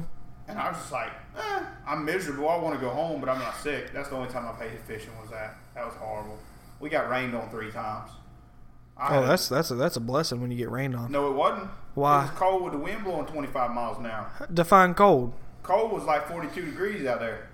[0.49, 2.49] And I was just like, eh, I'm miserable.
[2.49, 3.93] I want to go home, but I'm not sick.
[3.93, 5.57] That's the only time I've hated fishing was that.
[5.75, 6.39] That was horrible.
[6.81, 8.11] We got rained on three times.
[8.97, 11.11] I Oh, had- that's that's a, that's a blessing when you get rained on.
[11.13, 11.69] no, it wasn't.
[11.95, 12.21] Why?
[12.21, 14.31] It was cold with the wind blowing 25 miles an hour.
[14.53, 15.33] Define cold.
[15.63, 17.49] Cold was like 42 degrees out there.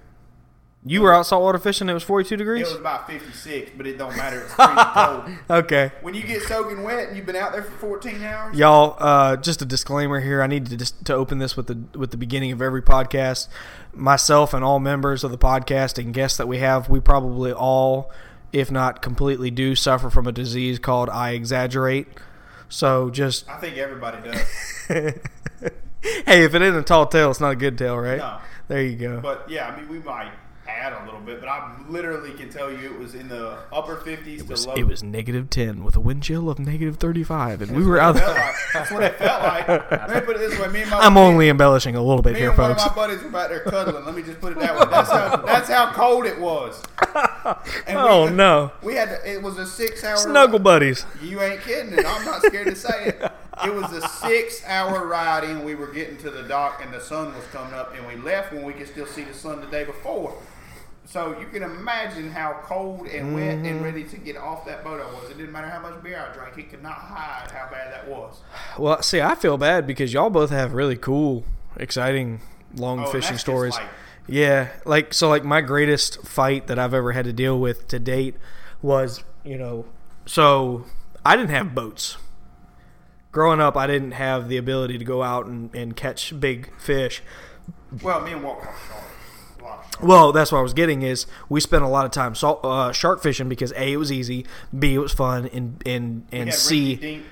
[0.85, 1.89] You were out saltwater fishing.
[1.89, 2.67] It was forty two degrees.
[2.67, 4.41] It was about 56, but it don't matter.
[4.41, 5.31] It's freezing cold.
[5.65, 5.93] Okay.
[6.01, 9.37] When you get soaking wet and you've been out there for 14 hours, Y'all, uh,
[9.37, 10.43] just a disclaimer here.
[10.43, 13.47] I need to just to open this with the with the beginning of every podcast.
[13.95, 18.11] Myself and all members of the podcast and guests that we have, we probably all,
[18.53, 22.09] if not completely, do suffer from a disease called I exaggerate.
[22.69, 24.43] So just I think everybody does.
[24.89, 28.19] hey, if it ain't a tall tale, it's not a good tale, right?
[28.19, 28.39] No.
[28.67, 29.21] There you go.
[29.21, 30.33] But yeah, I mean, we might
[30.73, 33.97] add a little bit, but I literally can tell you it was in the upper
[33.97, 34.75] 50s It to was, low.
[34.75, 37.99] it was negative ten with a wind chill of negative thirty five, and we were
[38.01, 38.29] out there.
[38.29, 38.55] like.
[38.73, 39.69] That's what it felt like.
[39.69, 42.23] Let me put it this way: me and my I'm me- only embellishing a little
[42.23, 42.91] bit here, and one of folks.
[42.91, 44.05] my buddies were back there cuddling.
[44.05, 44.87] Let me just put it that way.
[44.91, 46.83] That's how that's how cold it was.
[47.87, 51.05] And Oh we, no, We had to, it was a six hour snuggle buddies.
[51.23, 53.33] You ain't kidding, and I'm not scared to say it.
[53.65, 57.35] It was a six-hour ride and We were getting to the dock, and the sun
[57.35, 59.85] was coming up, and we left when we could still see the sun the day
[59.85, 60.35] before.
[61.05, 63.67] So you can imagine how cold and wet Mm-hmm.
[63.67, 65.31] and ready to get off that boat I was.
[65.31, 68.09] It didn't matter how much beer I drank; it could not hide how bad that
[68.09, 68.41] was.
[68.79, 71.45] Well, see, I feel bad because y'all both have really cool,
[71.77, 72.41] exciting,
[72.75, 73.75] long Oh, fishing stories.
[73.75, 73.89] like-
[74.29, 77.99] yeah, like so, like my greatest fight that I've ever had to deal with to
[77.99, 78.37] date
[78.81, 79.85] was, you know,
[80.25, 80.87] so
[81.27, 82.17] I didn't have boats.
[83.33, 87.23] Growing up, I didn't have the ability to go out and, and catch big fish.
[88.03, 89.05] Well, me and Walt caught sharks.
[89.59, 89.92] A lot of sharks.
[90.03, 92.93] Well, that's what I was getting is we spent a lot of time salt, uh,
[92.93, 94.45] shark fishing because a it was easy,
[94.77, 97.23] b it was fun, and and and c rinky-dink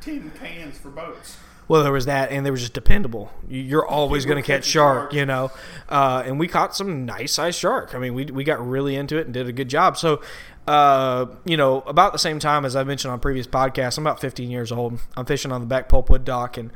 [0.00, 1.36] tin cans for boats.
[1.68, 3.32] Well, there was that, and they were just dependable.
[3.48, 5.50] You- You're always going to catch catching shark, you know.
[5.88, 7.94] Uh, and we caught some nice sized shark.
[7.94, 9.96] I mean, we we got really into it and did a good job.
[9.96, 10.20] So,
[10.66, 14.20] uh, you know, about the same time as I mentioned on previous podcasts, I'm about
[14.20, 14.98] 15 years old.
[15.16, 16.70] I'm fishing on the back Pulpwood dock, and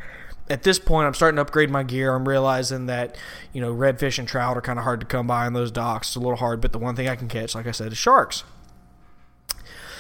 [0.49, 2.15] at this point, I'm starting to upgrade my gear.
[2.15, 3.17] I'm realizing that
[3.53, 6.09] you know redfish and trout are kind of hard to come by on those docks.
[6.09, 7.99] It's a little hard, but the one thing I can catch, like I said, is
[7.99, 8.45] sharks.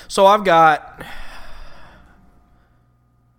[0.08, 1.04] So I've got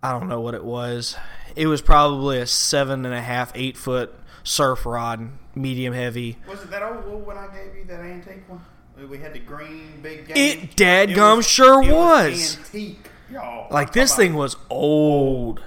[0.02, 1.16] I don't know what it was.
[1.56, 6.38] It was probably a seven and a half, eight foot surf rod, medium heavy.
[6.48, 8.62] Was it that old one I gave you, that antique one?
[9.10, 10.38] We had the green big game.
[10.38, 12.58] It dadgum sure it was.
[12.58, 13.68] antique, y'all.
[13.72, 15.62] Like this thing was old.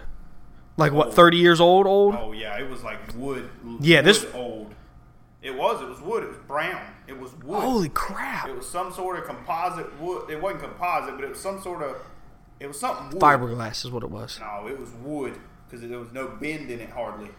[0.76, 1.86] Like what, thirty years old?
[1.86, 2.14] Old?
[2.14, 3.48] Oh yeah, it was like wood.
[3.80, 4.74] Yeah, this- old.
[5.42, 5.80] It was.
[5.80, 6.22] It was wood.
[6.24, 6.82] It was brown.
[7.06, 7.62] It was wood.
[7.62, 8.46] Holy crap!
[8.48, 10.28] It was some sort of composite wood.
[10.30, 11.96] It wasn't composite, but it was some sort of.
[12.60, 13.20] It was something wood.
[13.22, 14.38] Fiberglass is what it was.
[14.38, 17.30] No, it was wood because there was no bend in it hardly.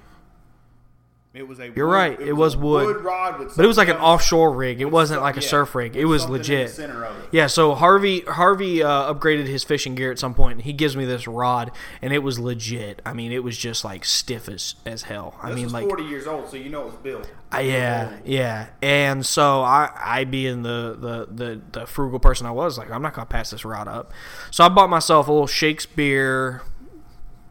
[1.33, 1.71] It was a.
[1.73, 2.97] You're wood- right, it was a wood.
[3.05, 3.55] rod with.
[3.55, 4.81] But it was like an offshore rig.
[4.81, 5.95] It wasn't some- like a yeah, surf rig.
[5.95, 6.67] It was legit.
[6.67, 7.29] the center of it.
[7.31, 10.97] Yeah, so Harvey Harvey uh, upgraded his fishing gear at some point, and he gives
[10.97, 13.01] me this rod, and it was legit.
[13.05, 15.37] I mean, it was just like stiff as as hell.
[15.41, 17.31] I This mean, was like 40 years old, so you know it was built.
[17.53, 18.67] Uh, yeah, yeah.
[18.81, 23.01] And so I, I being the, the, the, the frugal person I was, like, I'm
[23.01, 24.13] not going to pass this rod up.
[24.51, 26.61] So I bought myself a little Shakespeare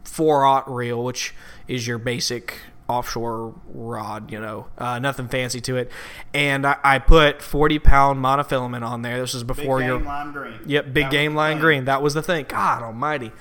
[0.05, 1.35] 4 aught reel, which
[1.67, 2.57] is your basic
[2.91, 5.91] offshore rod, you know, uh, nothing fancy to it.
[6.33, 9.19] And I, I put 40 pound monofilament on there.
[9.19, 9.99] This is Big before game your.
[10.01, 10.59] line green.
[10.65, 11.85] Yep, big That game line green.
[11.85, 12.45] That was the thing.
[12.47, 13.31] God almighty.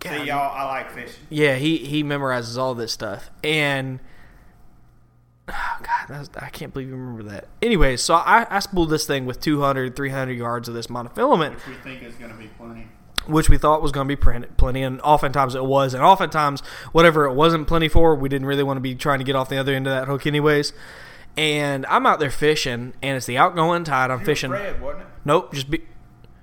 [0.00, 1.22] God, See, y'all, I like fishing.
[1.30, 4.00] yeah, he he memorizes all this stuff, and
[5.46, 7.48] God, that's, I can't believe you remember that.
[7.62, 11.66] Anyways, so I, I spooled this thing with 200, 300 yards of this monofilament, Which
[11.68, 12.88] we think is going to be plenty.
[13.26, 15.94] Which we thought was going to be plenty, and oftentimes it was.
[15.94, 16.60] And oftentimes,
[16.92, 19.48] whatever it wasn't plenty for, we didn't really want to be trying to get off
[19.48, 20.72] the other end of that hook, anyways.
[21.36, 24.10] And I'm out there fishing, and it's the outgoing tide.
[24.10, 24.50] I'm fishing.
[24.50, 25.08] Fred, wasn't it?
[25.24, 25.82] Nope, just be,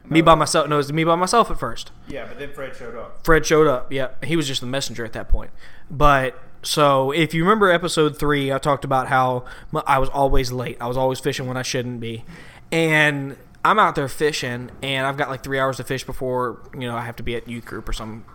[0.09, 0.67] me by myself.
[0.67, 1.91] No, it was me by myself at first.
[2.07, 3.23] Yeah, but then Fred showed up.
[3.23, 3.91] Fred showed up.
[3.91, 5.51] Yeah, he was just the messenger at that point.
[5.89, 9.45] But so if you remember episode three, I talked about how
[9.87, 10.77] I was always late.
[10.81, 12.25] I was always fishing when I shouldn't be,
[12.71, 16.82] and I'm out there fishing, and I've got like three hours to fish before you
[16.82, 18.26] know I have to be at youth group or some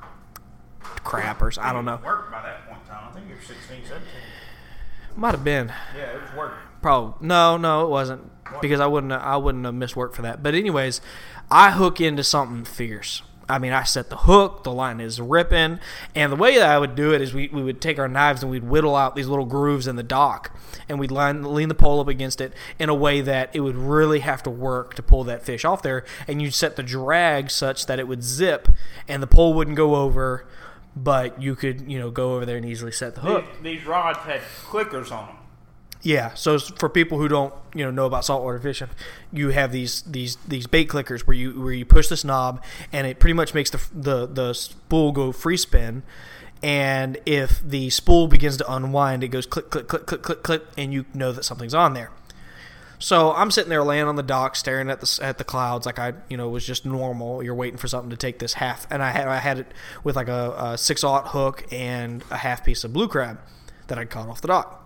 [0.80, 2.00] crap or I don't know.
[2.04, 3.08] Work by that point in time.
[3.08, 4.08] I think you were 16, 17.
[5.16, 5.72] Might have been.
[5.96, 6.58] Yeah, it was working.
[6.82, 10.42] Probably no, no, it wasn't because I wouldn't I wouldn't have missed work for that.
[10.42, 11.00] But anyways,
[11.50, 13.22] I hook into something fierce.
[13.48, 15.78] I mean, I set the hook, the line is ripping,
[16.14, 18.42] and the way that I would do it is we, we would take our knives
[18.42, 20.56] and we'd whittle out these little grooves in the dock,
[20.88, 23.76] and we'd line, lean the pole up against it in a way that it would
[23.76, 27.50] really have to work to pull that fish off there, and you'd set the drag
[27.50, 28.68] such that it would zip,
[29.06, 30.46] and the pole wouldn't go over,
[30.96, 33.44] but you could you know go over there and easily set the hook.
[33.62, 35.35] These, these rods had clickers on them.
[36.06, 38.90] Yeah, so for people who don't, you know, know about saltwater fishing,
[39.32, 43.08] you have these these these bait clickers where you where you push this knob and
[43.08, 46.04] it pretty much makes the the the spool go free spin,
[46.62, 50.62] and if the spool begins to unwind, it goes click click click click click click,
[50.78, 52.12] and you know that something's on there.
[53.00, 55.98] So I'm sitting there laying on the dock, staring at the at the clouds, like
[55.98, 57.42] I you know was just normal.
[57.42, 60.14] You're waiting for something to take this half, and I had I had it with
[60.14, 63.40] like a, a six aught hook and a half piece of blue crab
[63.88, 64.85] that I caught off the dock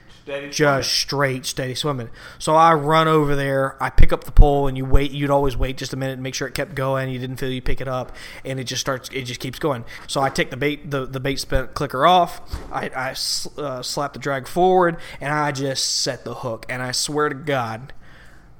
[0.31, 0.49] steady.
[0.49, 2.09] just straight steady swimming.
[2.39, 5.11] So I run over there, I pick up the pole, and you wait.
[5.11, 7.09] You'd always wait just a minute and make sure it kept going.
[7.09, 8.15] You didn't feel you pick it up,
[8.45, 9.09] and it just starts.
[9.09, 9.85] It just keeps going.
[10.07, 12.41] So I take the bait the the bait spin clicker off.
[12.71, 13.11] I I
[13.61, 16.65] uh, slap the drag forward, and I just set the hook.
[16.69, 17.93] And I swear to God.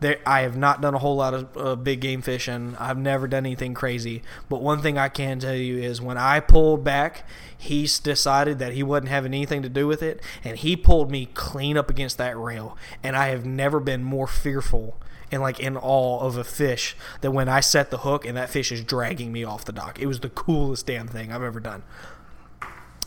[0.02, 2.76] There, I have not done a whole lot of uh, big game fishing.
[2.80, 4.24] I've never done anything crazy.
[4.50, 8.74] But one thing I can tell you is when I pulled back, he decided that
[8.74, 12.18] he wasn't having anything to do with it, and he pulled me clean up against
[12.18, 12.76] that rail.
[13.04, 14.98] And I have never been more fearful
[15.32, 18.50] and like in awe of a fish than when I set the hook and that
[18.50, 20.00] fish is dragging me off the dock.
[20.00, 21.84] It was the coolest damn thing I've ever done.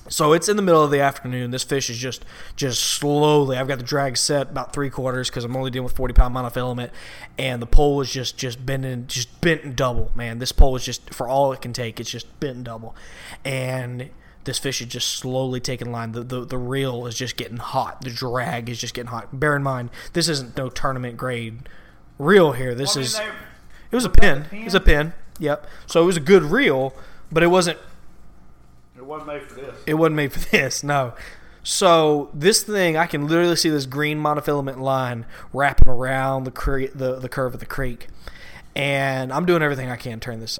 [0.09, 1.51] So it's in the middle of the afternoon.
[1.51, 2.25] This fish is just
[2.57, 3.57] just slowly.
[3.57, 6.35] I've got the drag set about three quarters because I'm only dealing with 40 pound
[6.35, 6.91] monofilament,
[7.39, 10.11] and the pole is just just bending, just bent and double.
[10.15, 11.99] Man, this pole is just for all it can take.
[12.01, 12.95] It's just bent and double,
[13.45, 14.11] and
[14.45, 16.13] this fish is just slowly taking line.
[16.13, 18.03] The, the the reel is just getting hot.
[18.03, 19.41] The drag is just getting hot.
[19.41, 21.69] Bear in mind, this isn't no tournament grade
[22.19, 22.75] reel here.
[22.75, 23.25] This I mean, is they-
[23.91, 24.47] it was a was Penn.
[24.53, 25.15] It was a Penn.
[25.39, 25.67] Yep.
[25.87, 26.95] So it was a good reel,
[27.33, 27.79] but it wasn't
[29.05, 29.77] it wasn't made for this.
[29.87, 31.13] it wasn't made for this, no.
[31.63, 36.93] So this thing, I can literally see this green monofilament line wrapping around the cre-
[36.95, 38.09] the the curve of the creek,
[38.77, 40.59] and I'm doing everything I can to turn this.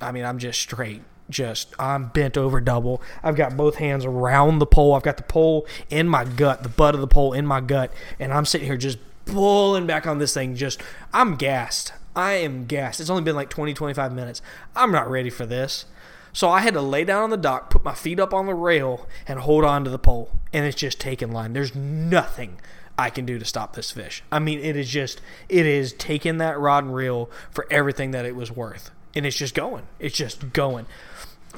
[0.00, 3.00] I mean, I'm just straight, just I'm bent over double.
[3.22, 4.94] I've got both hands around the pole.
[4.94, 7.92] I've got the pole in my gut, the butt of the pole in my gut,
[8.18, 10.56] and I'm sitting here just pulling back on this thing.
[10.56, 10.80] Just
[11.12, 11.92] I'm gassed.
[12.16, 12.98] I am gassed.
[12.98, 14.42] It's only been like 20, 25 minutes.
[14.74, 15.84] I'm not ready for this.
[16.32, 18.54] So I had to lay down on the dock, put my feet up on the
[18.54, 20.30] rail, and hold on to the pole.
[20.52, 21.52] And it's just taking line.
[21.52, 22.58] There's nothing
[22.98, 24.22] I can do to stop this fish.
[24.30, 28.24] I mean, it is just, it is taking that rod and reel for everything that
[28.24, 28.90] it was worth.
[29.14, 29.86] And it's just going.
[29.98, 30.86] It's just going.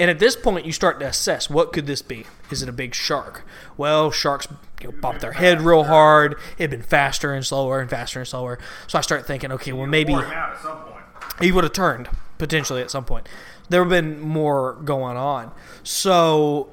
[0.00, 2.24] And at this point, you start to assess what could this be?
[2.50, 3.44] Is it a big shark?
[3.76, 4.48] Well, sharks
[4.80, 6.36] you know, bump their head real hard.
[6.56, 8.58] It'd been faster and slower and faster and slower.
[8.86, 11.04] So I start thinking, okay, well maybe Wore him out at some point.
[11.40, 12.08] he would have turned
[12.38, 13.28] potentially at some point.
[13.72, 15.50] There have been more going on.
[15.82, 16.68] So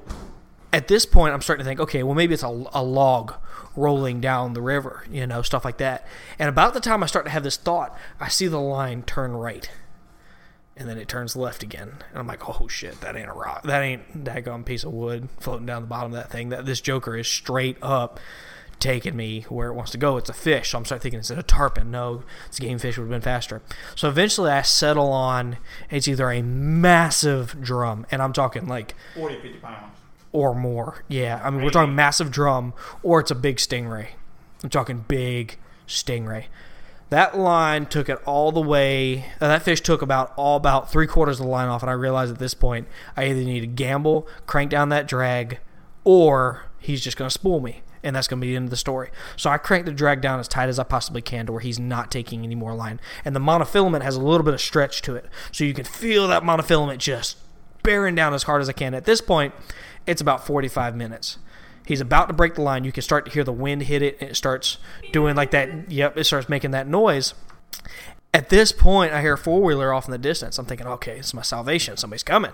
[0.70, 3.34] at this point, I'm starting to think, okay, well, maybe it's a, a log
[3.74, 6.06] rolling down the river, you know, stuff like that.
[6.38, 9.32] And about the time I start to have this thought, I see the line turn
[9.32, 9.70] right.
[10.76, 11.94] And then it turns left again.
[12.10, 13.62] And I'm like, oh shit, that ain't a rock.
[13.62, 16.50] That ain't that daggone piece of wood floating down the bottom of that thing.
[16.50, 18.20] That this joker is straight up
[18.80, 20.16] taking me where it wants to go.
[20.16, 20.70] It's a fish.
[20.70, 21.90] So I'm starting thinking, is it a tarpon?
[21.90, 23.62] No, it's a game fish would have been faster.
[23.94, 25.58] So eventually I settle on
[25.90, 29.96] it's either a massive drum, and I'm talking like 40, 50 pounds.
[30.32, 31.04] or more.
[31.08, 34.08] Yeah, I mean we're talking massive drum, or it's a big stingray.
[34.64, 36.46] I'm talking big stingray.
[37.10, 39.24] That line took it all the way.
[39.40, 41.94] Uh, that fish took about all about three quarters of the line off, and I
[41.94, 42.86] realized at this point
[43.16, 45.58] I either need to gamble, crank down that drag,
[46.04, 47.82] or he's just going to spool me.
[48.02, 49.10] And that's going to be the end of the story.
[49.36, 51.78] So I crank the drag down as tight as I possibly can to where he's
[51.78, 53.00] not taking any more line.
[53.24, 55.26] And the monofilament has a little bit of stretch to it.
[55.52, 57.36] So you can feel that monofilament just
[57.82, 58.94] bearing down as hard as I can.
[58.94, 59.54] At this point,
[60.06, 61.38] it's about 45 minutes.
[61.86, 62.84] He's about to break the line.
[62.84, 64.78] You can start to hear the wind hit it, and it starts
[65.12, 65.90] doing like that.
[65.90, 67.34] Yep, it starts making that noise.
[68.32, 70.58] At this point, I hear a four wheeler off in the distance.
[70.58, 71.96] I'm thinking, okay, it's my salvation.
[71.96, 72.52] Somebody's coming.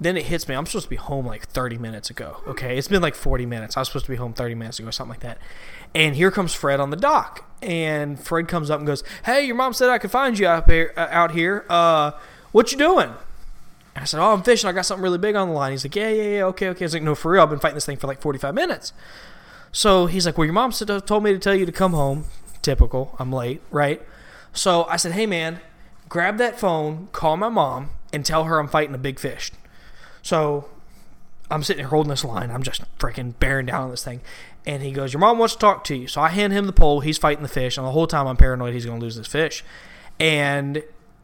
[0.00, 0.54] Then it hits me.
[0.54, 2.38] I'm supposed to be home like 30 minutes ago.
[2.46, 3.76] Okay, it's been like 40 minutes.
[3.76, 5.36] I was supposed to be home 30 minutes ago or something like that.
[5.94, 7.44] And here comes Fred on the dock.
[7.60, 10.70] And Fred comes up and goes, "Hey, your mom said I could find you out
[10.70, 10.94] here.
[10.96, 11.66] Uh, out here.
[11.68, 12.12] Uh,
[12.52, 13.10] what you doing?"
[13.94, 14.70] And I said, "Oh, I'm fishing.
[14.70, 16.44] I got something really big on the line." He's like, "Yeah, yeah, yeah.
[16.44, 17.42] Okay, okay." I was like, "No, for real.
[17.42, 18.94] I've been fighting this thing for like 45 minutes."
[19.72, 22.24] So he's like, "Well, your mom said, told me to tell you to come home."
[22.62, 23.14] Typical.
[23.18, 24.00] I'm late, right?
[24.54, 25.60] So I said, "Hey, man,
[26.08, 29.52] grab that phone, call my mom, and tell her I'm fighting a big fish."
[30.22, 30.68] So
[31.50, 32.50] I'm sitting here holding this line.
[32.50, 34.20] I'm just freaking bearing down on this thing.
[34.66, 36.06] And he goes, Your mom wants to talk to you.
[36.06, 37.00] So I hand him the pole.
[37.00, 37.76] He's fighting the fish.
[37.76, 39.64] And the whole time I'm paranoid he's going to lose this fish.
[40.18, 40.82] And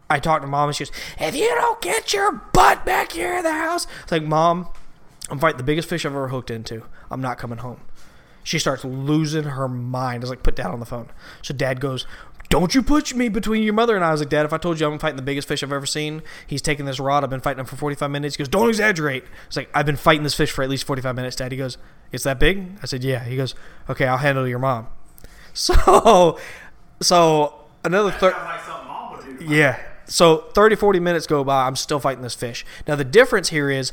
[0.08, 3.36] I talk to mom and she goes, If you don't get your butt back here
[3.36, 3.86] in the house.
[4.02, 4.68] It's like, Mom,
[5.30, 6.84] I'm fighting the biggest fish I've ever hooked into.
[7.10, 7.80] I'm not coming home.
[8.42, 10.16] She starts losing her mind.
[10.16, 11.10] I was like, Put dad on the phone.
[11.42, 12.06] So dad goes,
[12.48, 14.08] don't you put me between your mother and I.
[14.08, 15.86] I was like, Dad, if I told you I'm fighting the biggest fish I've ever
[15.86, 17.24] seen, he's taking this rod.
[17.24, 18.36] I've been fighting him for 45 minutes.
[18.36, 19.24] He goes, Don't exaggerate.
[19.46, 21.52] It's like, I've been fighting this fish for at least 45 minutes, Dad.
[21.52, 21.78] He goes,
[22.12, 22.78] It's that big?
[22.82, 23.24] I said, Yeah.
[23.24, 23.54] He goes,
[23.90, 24.88] Okay, I'll handle your mom.
[25.54, 26.38] So,
[27.00, 28.34] so another third.
[28.34, 29.44] like something mom would do.
[29.46, 29.80] Yeah.
[30.04, 31.66] So 30, 40 minutes go by.
[31.66, 32.64] I'm still fighting this fish.
[32.86, 33.92] Now the difference here is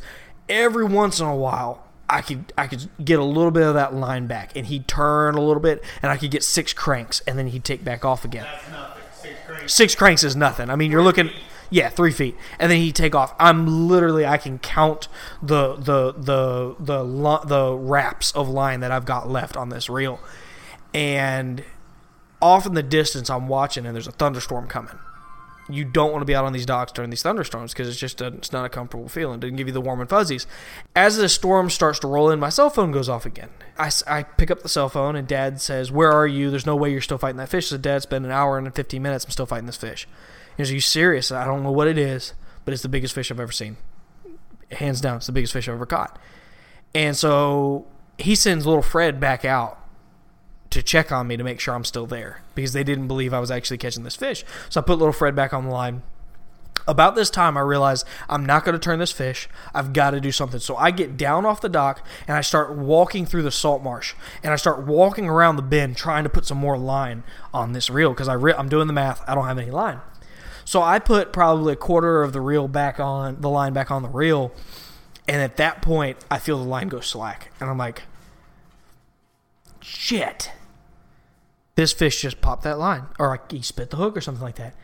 [0.49, 3.93] every once in a while I could I could get a little bit of that
[3.93, 7.39] line back and he'd turn a little bit and I could get six cranks and
[7.39, 8.43] then he'd take back off again.
[8.43, 9.04] That's nothing.
[9.14, 9.74] Six cranks.
[9.74, 10.70] Six cranks is nothing.
[10.70, 11.30] I mean you're looking
[11.74, 13.34] yeah, three feet, and then he'd take off.
[13.39, 15.08] I'm literally, I can count
[15.41, 20.20] the the the the the wraps of line that I've got left on this reel,
[20.93, 21.64] and
[22.43, 24.99] off in the distance, I'm watching, and there's a thunderstorm coming.
[25.70, 28.22] You don't want to be out on these docks during these thunderstorms because it's just
[28.22, 29.36] a, it's not a comfortable feeling.
[29.36, 30.45] It doesn't give you the warm and fuzzies.
[30.95, 33.49] As the storm starts to roll in, my cell phone goes off again.
[33.78, 36.49] I pick up the cell phone and Dad says, "Where are you?
[36.49, 38.57] There's no way you're still fighting that fish." I said, "Dad, it's been an hour
[38.57, 39.26] and 15 minutes.
[39.26, 40.07] I'm still fighting this fish."
[40.57, 42.34] He goes, "Are you serious?" I don't know what it is,
[42.66, 43.78] but it's the biggest fish I've ever seen.
[44.72, 46.20] Hands down, it's the biggest fish I've ever caught.
[46.95, 47.86] And so
[48.18, 49.80] he sends little Fred back out
[50.74, 53.40] to check on me to make sure I'm still there because they didn't believe I
[53.40, 54.44] was actually catching this fish.
[54.70, 56.04] So I put little Fred back on the line.
[56.86, 59.48] About this time, I realize I'm not going to turn this fish.
[59.74, 60.60] I've got to do something.
[60.60, 64.16] So I get down off the dock and I start walking through the salt marsh
[64.44, 67.90] and I start walking around the bend trying to put some more line on this
[67.90, 69.24] reel because re- I'm doing the math.
[69.28, 70.02] I don't have any line.
[70.66, 74.02] So I put probably a quarter of the reel back on the line back on
[74.02, 74.54] the reel,
[75.28, 78.04] and at that point I feel the line go slack, and I'm like,
[79.82, 80.52] shit.
[81.76, 84.56] This fish just popped that line, or like he spit the hook or something like
[84.56, 84.76] that.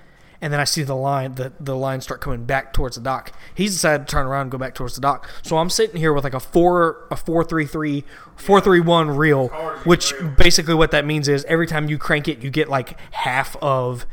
[0.41, 3.33] And then I see the line, the, the line start coming back towards the dock.
[3.53, 5.29] He's decided to turn around and go back towards the dock.
[5.41, 8.05] So I'm sitting here with like a four, a four three three,
[8.37, 9.49] four three one reel,
[9.83, 13.57] which basically what that means is every time you crank it, you get like half
[13.57, 14.05] of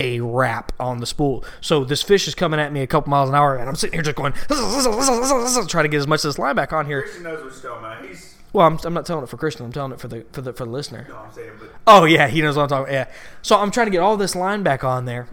[0.00, 1.44] a wrap on the spool.
[1.60, 3.94] So this fish is coming at me a couple miles an hour, and I'm sitting
[3.94, 4.32] here just going,
[5.68, 7.06] trying to get as much of this line back on here.
[7.20, 8.08] Knows what he's talking.
[8.08, 9.66] He's, Well, I'm, I'm not telling it for Christian.
[9.66, 11.04] I'm telling it for the for the for the listener.
[11.08, 12.94] no, I'm saying, but Oh yeah, he knows what I'm talking.
[12.94, 13.08] about.
[13.08, 13.14] Yeah.
[13.42, 15.26] So I'm trying to get all this line back on there,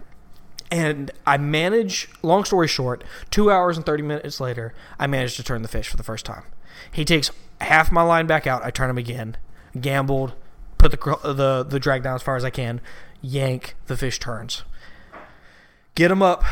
[0.70, 2.08] and I manage.
[2.22, 5.88] Long story short, two hours and thirty minutes later, I managed to turn the fish
[5.88, 6.42] for the first time.
[6.90, 8.64] He takes half my line back out.
[8.64, 9.36] I turn him again.
[9.80, 10.34] Gambled,
[10.76, 12.80] put the the the drag down as far as I can.
[13.20, 13.76] Yank.
[13.86, 14.64] The fish turns.
[15.94, 16.42] Get him up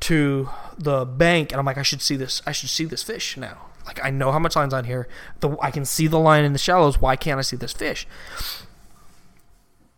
[0.00, 2.42] to the bank, and I'm like, I should see this.
[2.46, 3.69] I should see this fish now.
[3.90, 5.08] Like I know how much line's on here.
[5.40, 7.00] The I can see the line in the shallows.
[7.00, 8.06] Why can't I see this fish?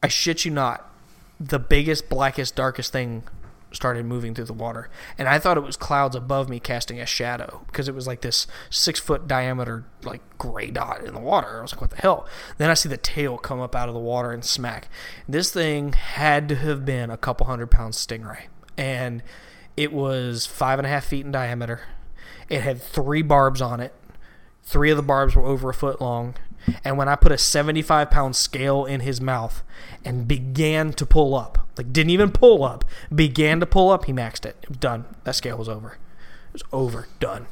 [0.03, 0.91] I shit you not,
[1.39, 3.25] the biggest, blackest, darkest thing
[3.71, 4.89] started moving through the water.
[5.19, 8.23] And I thought it was clouds above me casting a shadow because it was like
[8.23, 11.59] this six foot diameter, like gray dot in the water.
[11.59, 12.27] I was like, what the hell?
[12.57, 14.89] Then I see the tail come up out of the water and smack.
[15.29, 18.45] This thing had to have been a couple hundred pounds stingray.
[18.79, 19.23] And
[19.77, 21.83] it was five and a half feet in diameter.
[22.49, 23.95] It had three barbs on it.
[24.63, 26.35] Three of the barbs were over a foot long.
[26.85, 29.63] And when I put a 75 pound scale in his mouth
[30.05, 32.85] and began to pull up, like didn't even pull up,
[33.15, 34.57] began to pull up, he maxed it.
[34.63, 35.05] It was done.
[35.25, 35.99] That scale was over.
[36.49, 37.09] It was over.
[37.19, 37.47] Done.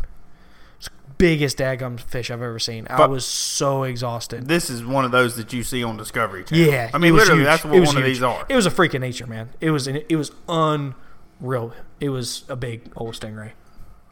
[0.78, 0.88] It's
[1.18, 2.86] biggest daggum fish I've ever seen.
[2.88, 4.46] I was so exhausted.
[4.46, 6.66] this is one of those that you see on Discovery Channel.
[6.66, 7.46] Yeah, I mean, literally, huge.
[7.46, 8.46] that's what one of these are.
[8.48, 9.50] It was a freak of nature, man.
[9.60, 11.74] It was it was unreal.
[11.98, 13.52] It was a big old stingray.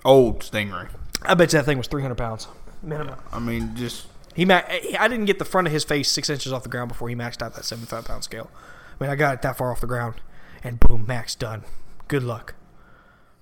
[0.08, 0.88] Old stingray.
[1.22, 2.48] I bet you that thing was 300 pounds
[2.82, 3.16] minimum.
[3.32, 4.62] I mean, just He ma-
[4.98, 7.14] I didn't get the front of his face six inches off the ground before he
[7.14, 8.50] maxed out that 75 pound scale.
[8.98, 10.14] I mean, I got it that far off the ground,
[10.64, 11.62] and boom, max done.
[12.08, 12.54] Good luck.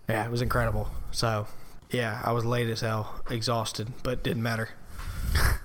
[0.08, 0.90] Yeah, it was incredible.
[1.12, 1.46] So,
[1.90, 4.70] yeah, I was late as hell, exhausted, but didn't matter.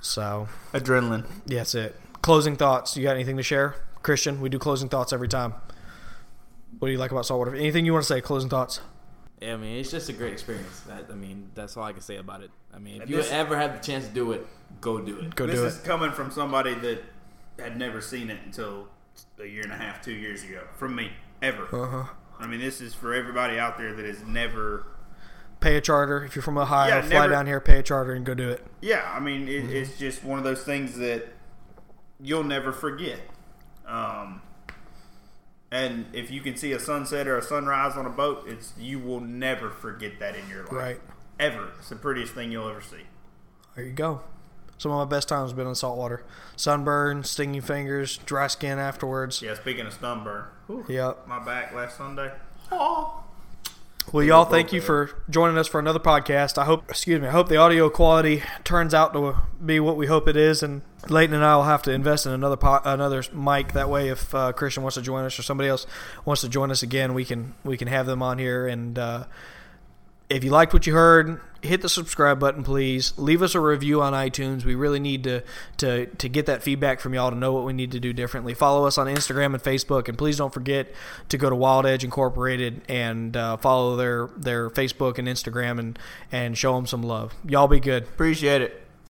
[0.02, 1.26] So, Adrenaline.
[1.46, 1.96] yeah, that's it.
[2.22, 2.96] Closing thoughts.
[2.98, 4.42] You got anything to share, Christian?
[4.42, 5.54] We do closing thoughts every time.
[6.80, 7.56] What do you like about saltwater?
[7.56, 8.22] Anything you want to say?
[8.22, 8.82] Closing thoughts.
[9.42, 10.82] Yeah, I mean, it's just a great experience.
[10.82, 12.52] That, I mean, that's all I can say about it.
[12.74, 14.46] I mean, if And you this- ever have the chance to do it,
[14.80, 15.36] go do it.
[15.36, 15.84] Go this do is it.
[15.84, 17.04] coming from somebody that
[17.60, 18.88] had never seen it until
[19.40, 20.62] a year and a half, two years ago.
[20.78, 21.12] From me,
[21.42, 21.64] ever.
[21.76, 22.14] Uh huh.
[22.40, 24.86] I mean, this is for everybody out there that has never.
[25.60, 26.88] Pay a charter if you're from Ohio.
[26.90, 28.66] Yeah, fly never- down here, pay a charter, and go do it.
[28.82, 31.26] Yeah, I mean, it, it's just one of those things that
[32.20, 33.20] you'll never forget.
[33.88, 34.42] Um,
[35.72, 39.00] and if you can see a sunset or a sunrise on a boat, it's you
[39.00, 40.72] will never forget that in your life.
[40.72, 41.02] Right.
[41.40, 41.70] Ever.
[41.80, 43.04] It's the prettiest thing you'll ever see.
[43.76, 44.22] There you go.
[44.78, 46.24] Some of my best times have been in saltwater.
[46.56, 49.42] Sunburn, stinging fingers, dry skin afterwards.
[49.42, 49.54] Yeah.
[49.56, 51.28] Speaking of sunburn, whew, Yep.
[51.28, 52.32] my back last Sunday.
[54.12, 56.58] Well, y'all, thank you for joining us for another podcast.
[56.58, 60.08] I hope, excuse me, I hope the audio quality turns out to be what we
[60.08, 60.62] hope it is.
[60.64, 63.72] And Leighton and I will have to invest in another po- another mic.
[63.74, 65.88] That way, if uh, Christian wants to join us or somebody else
[66.26, 68.68] wants to join us again, we can we can have them on here.
[68.68, 69.26] And uh,
[70.30, 73.14] if you liked what you heard, hit the subscribe button, please.
[73.18, 74.66] Leave us a review on iTunes.
[74.66, 75.44] We really need to
[75.78, 78.54] to to get that feedback from y'all to know what we need to do differently.
[78.54, 80.94] Follow us on Instagram and Facebook, and please don't forget
[81.30, 86.00] to go to Wild Edge Incorporated and uh, follow their their Facebook and Instagram and
[86.32, 87.34] and show them some love.
[87.48, 88.04] Y'all be good.
[88.04, 88.91] Appreciate it.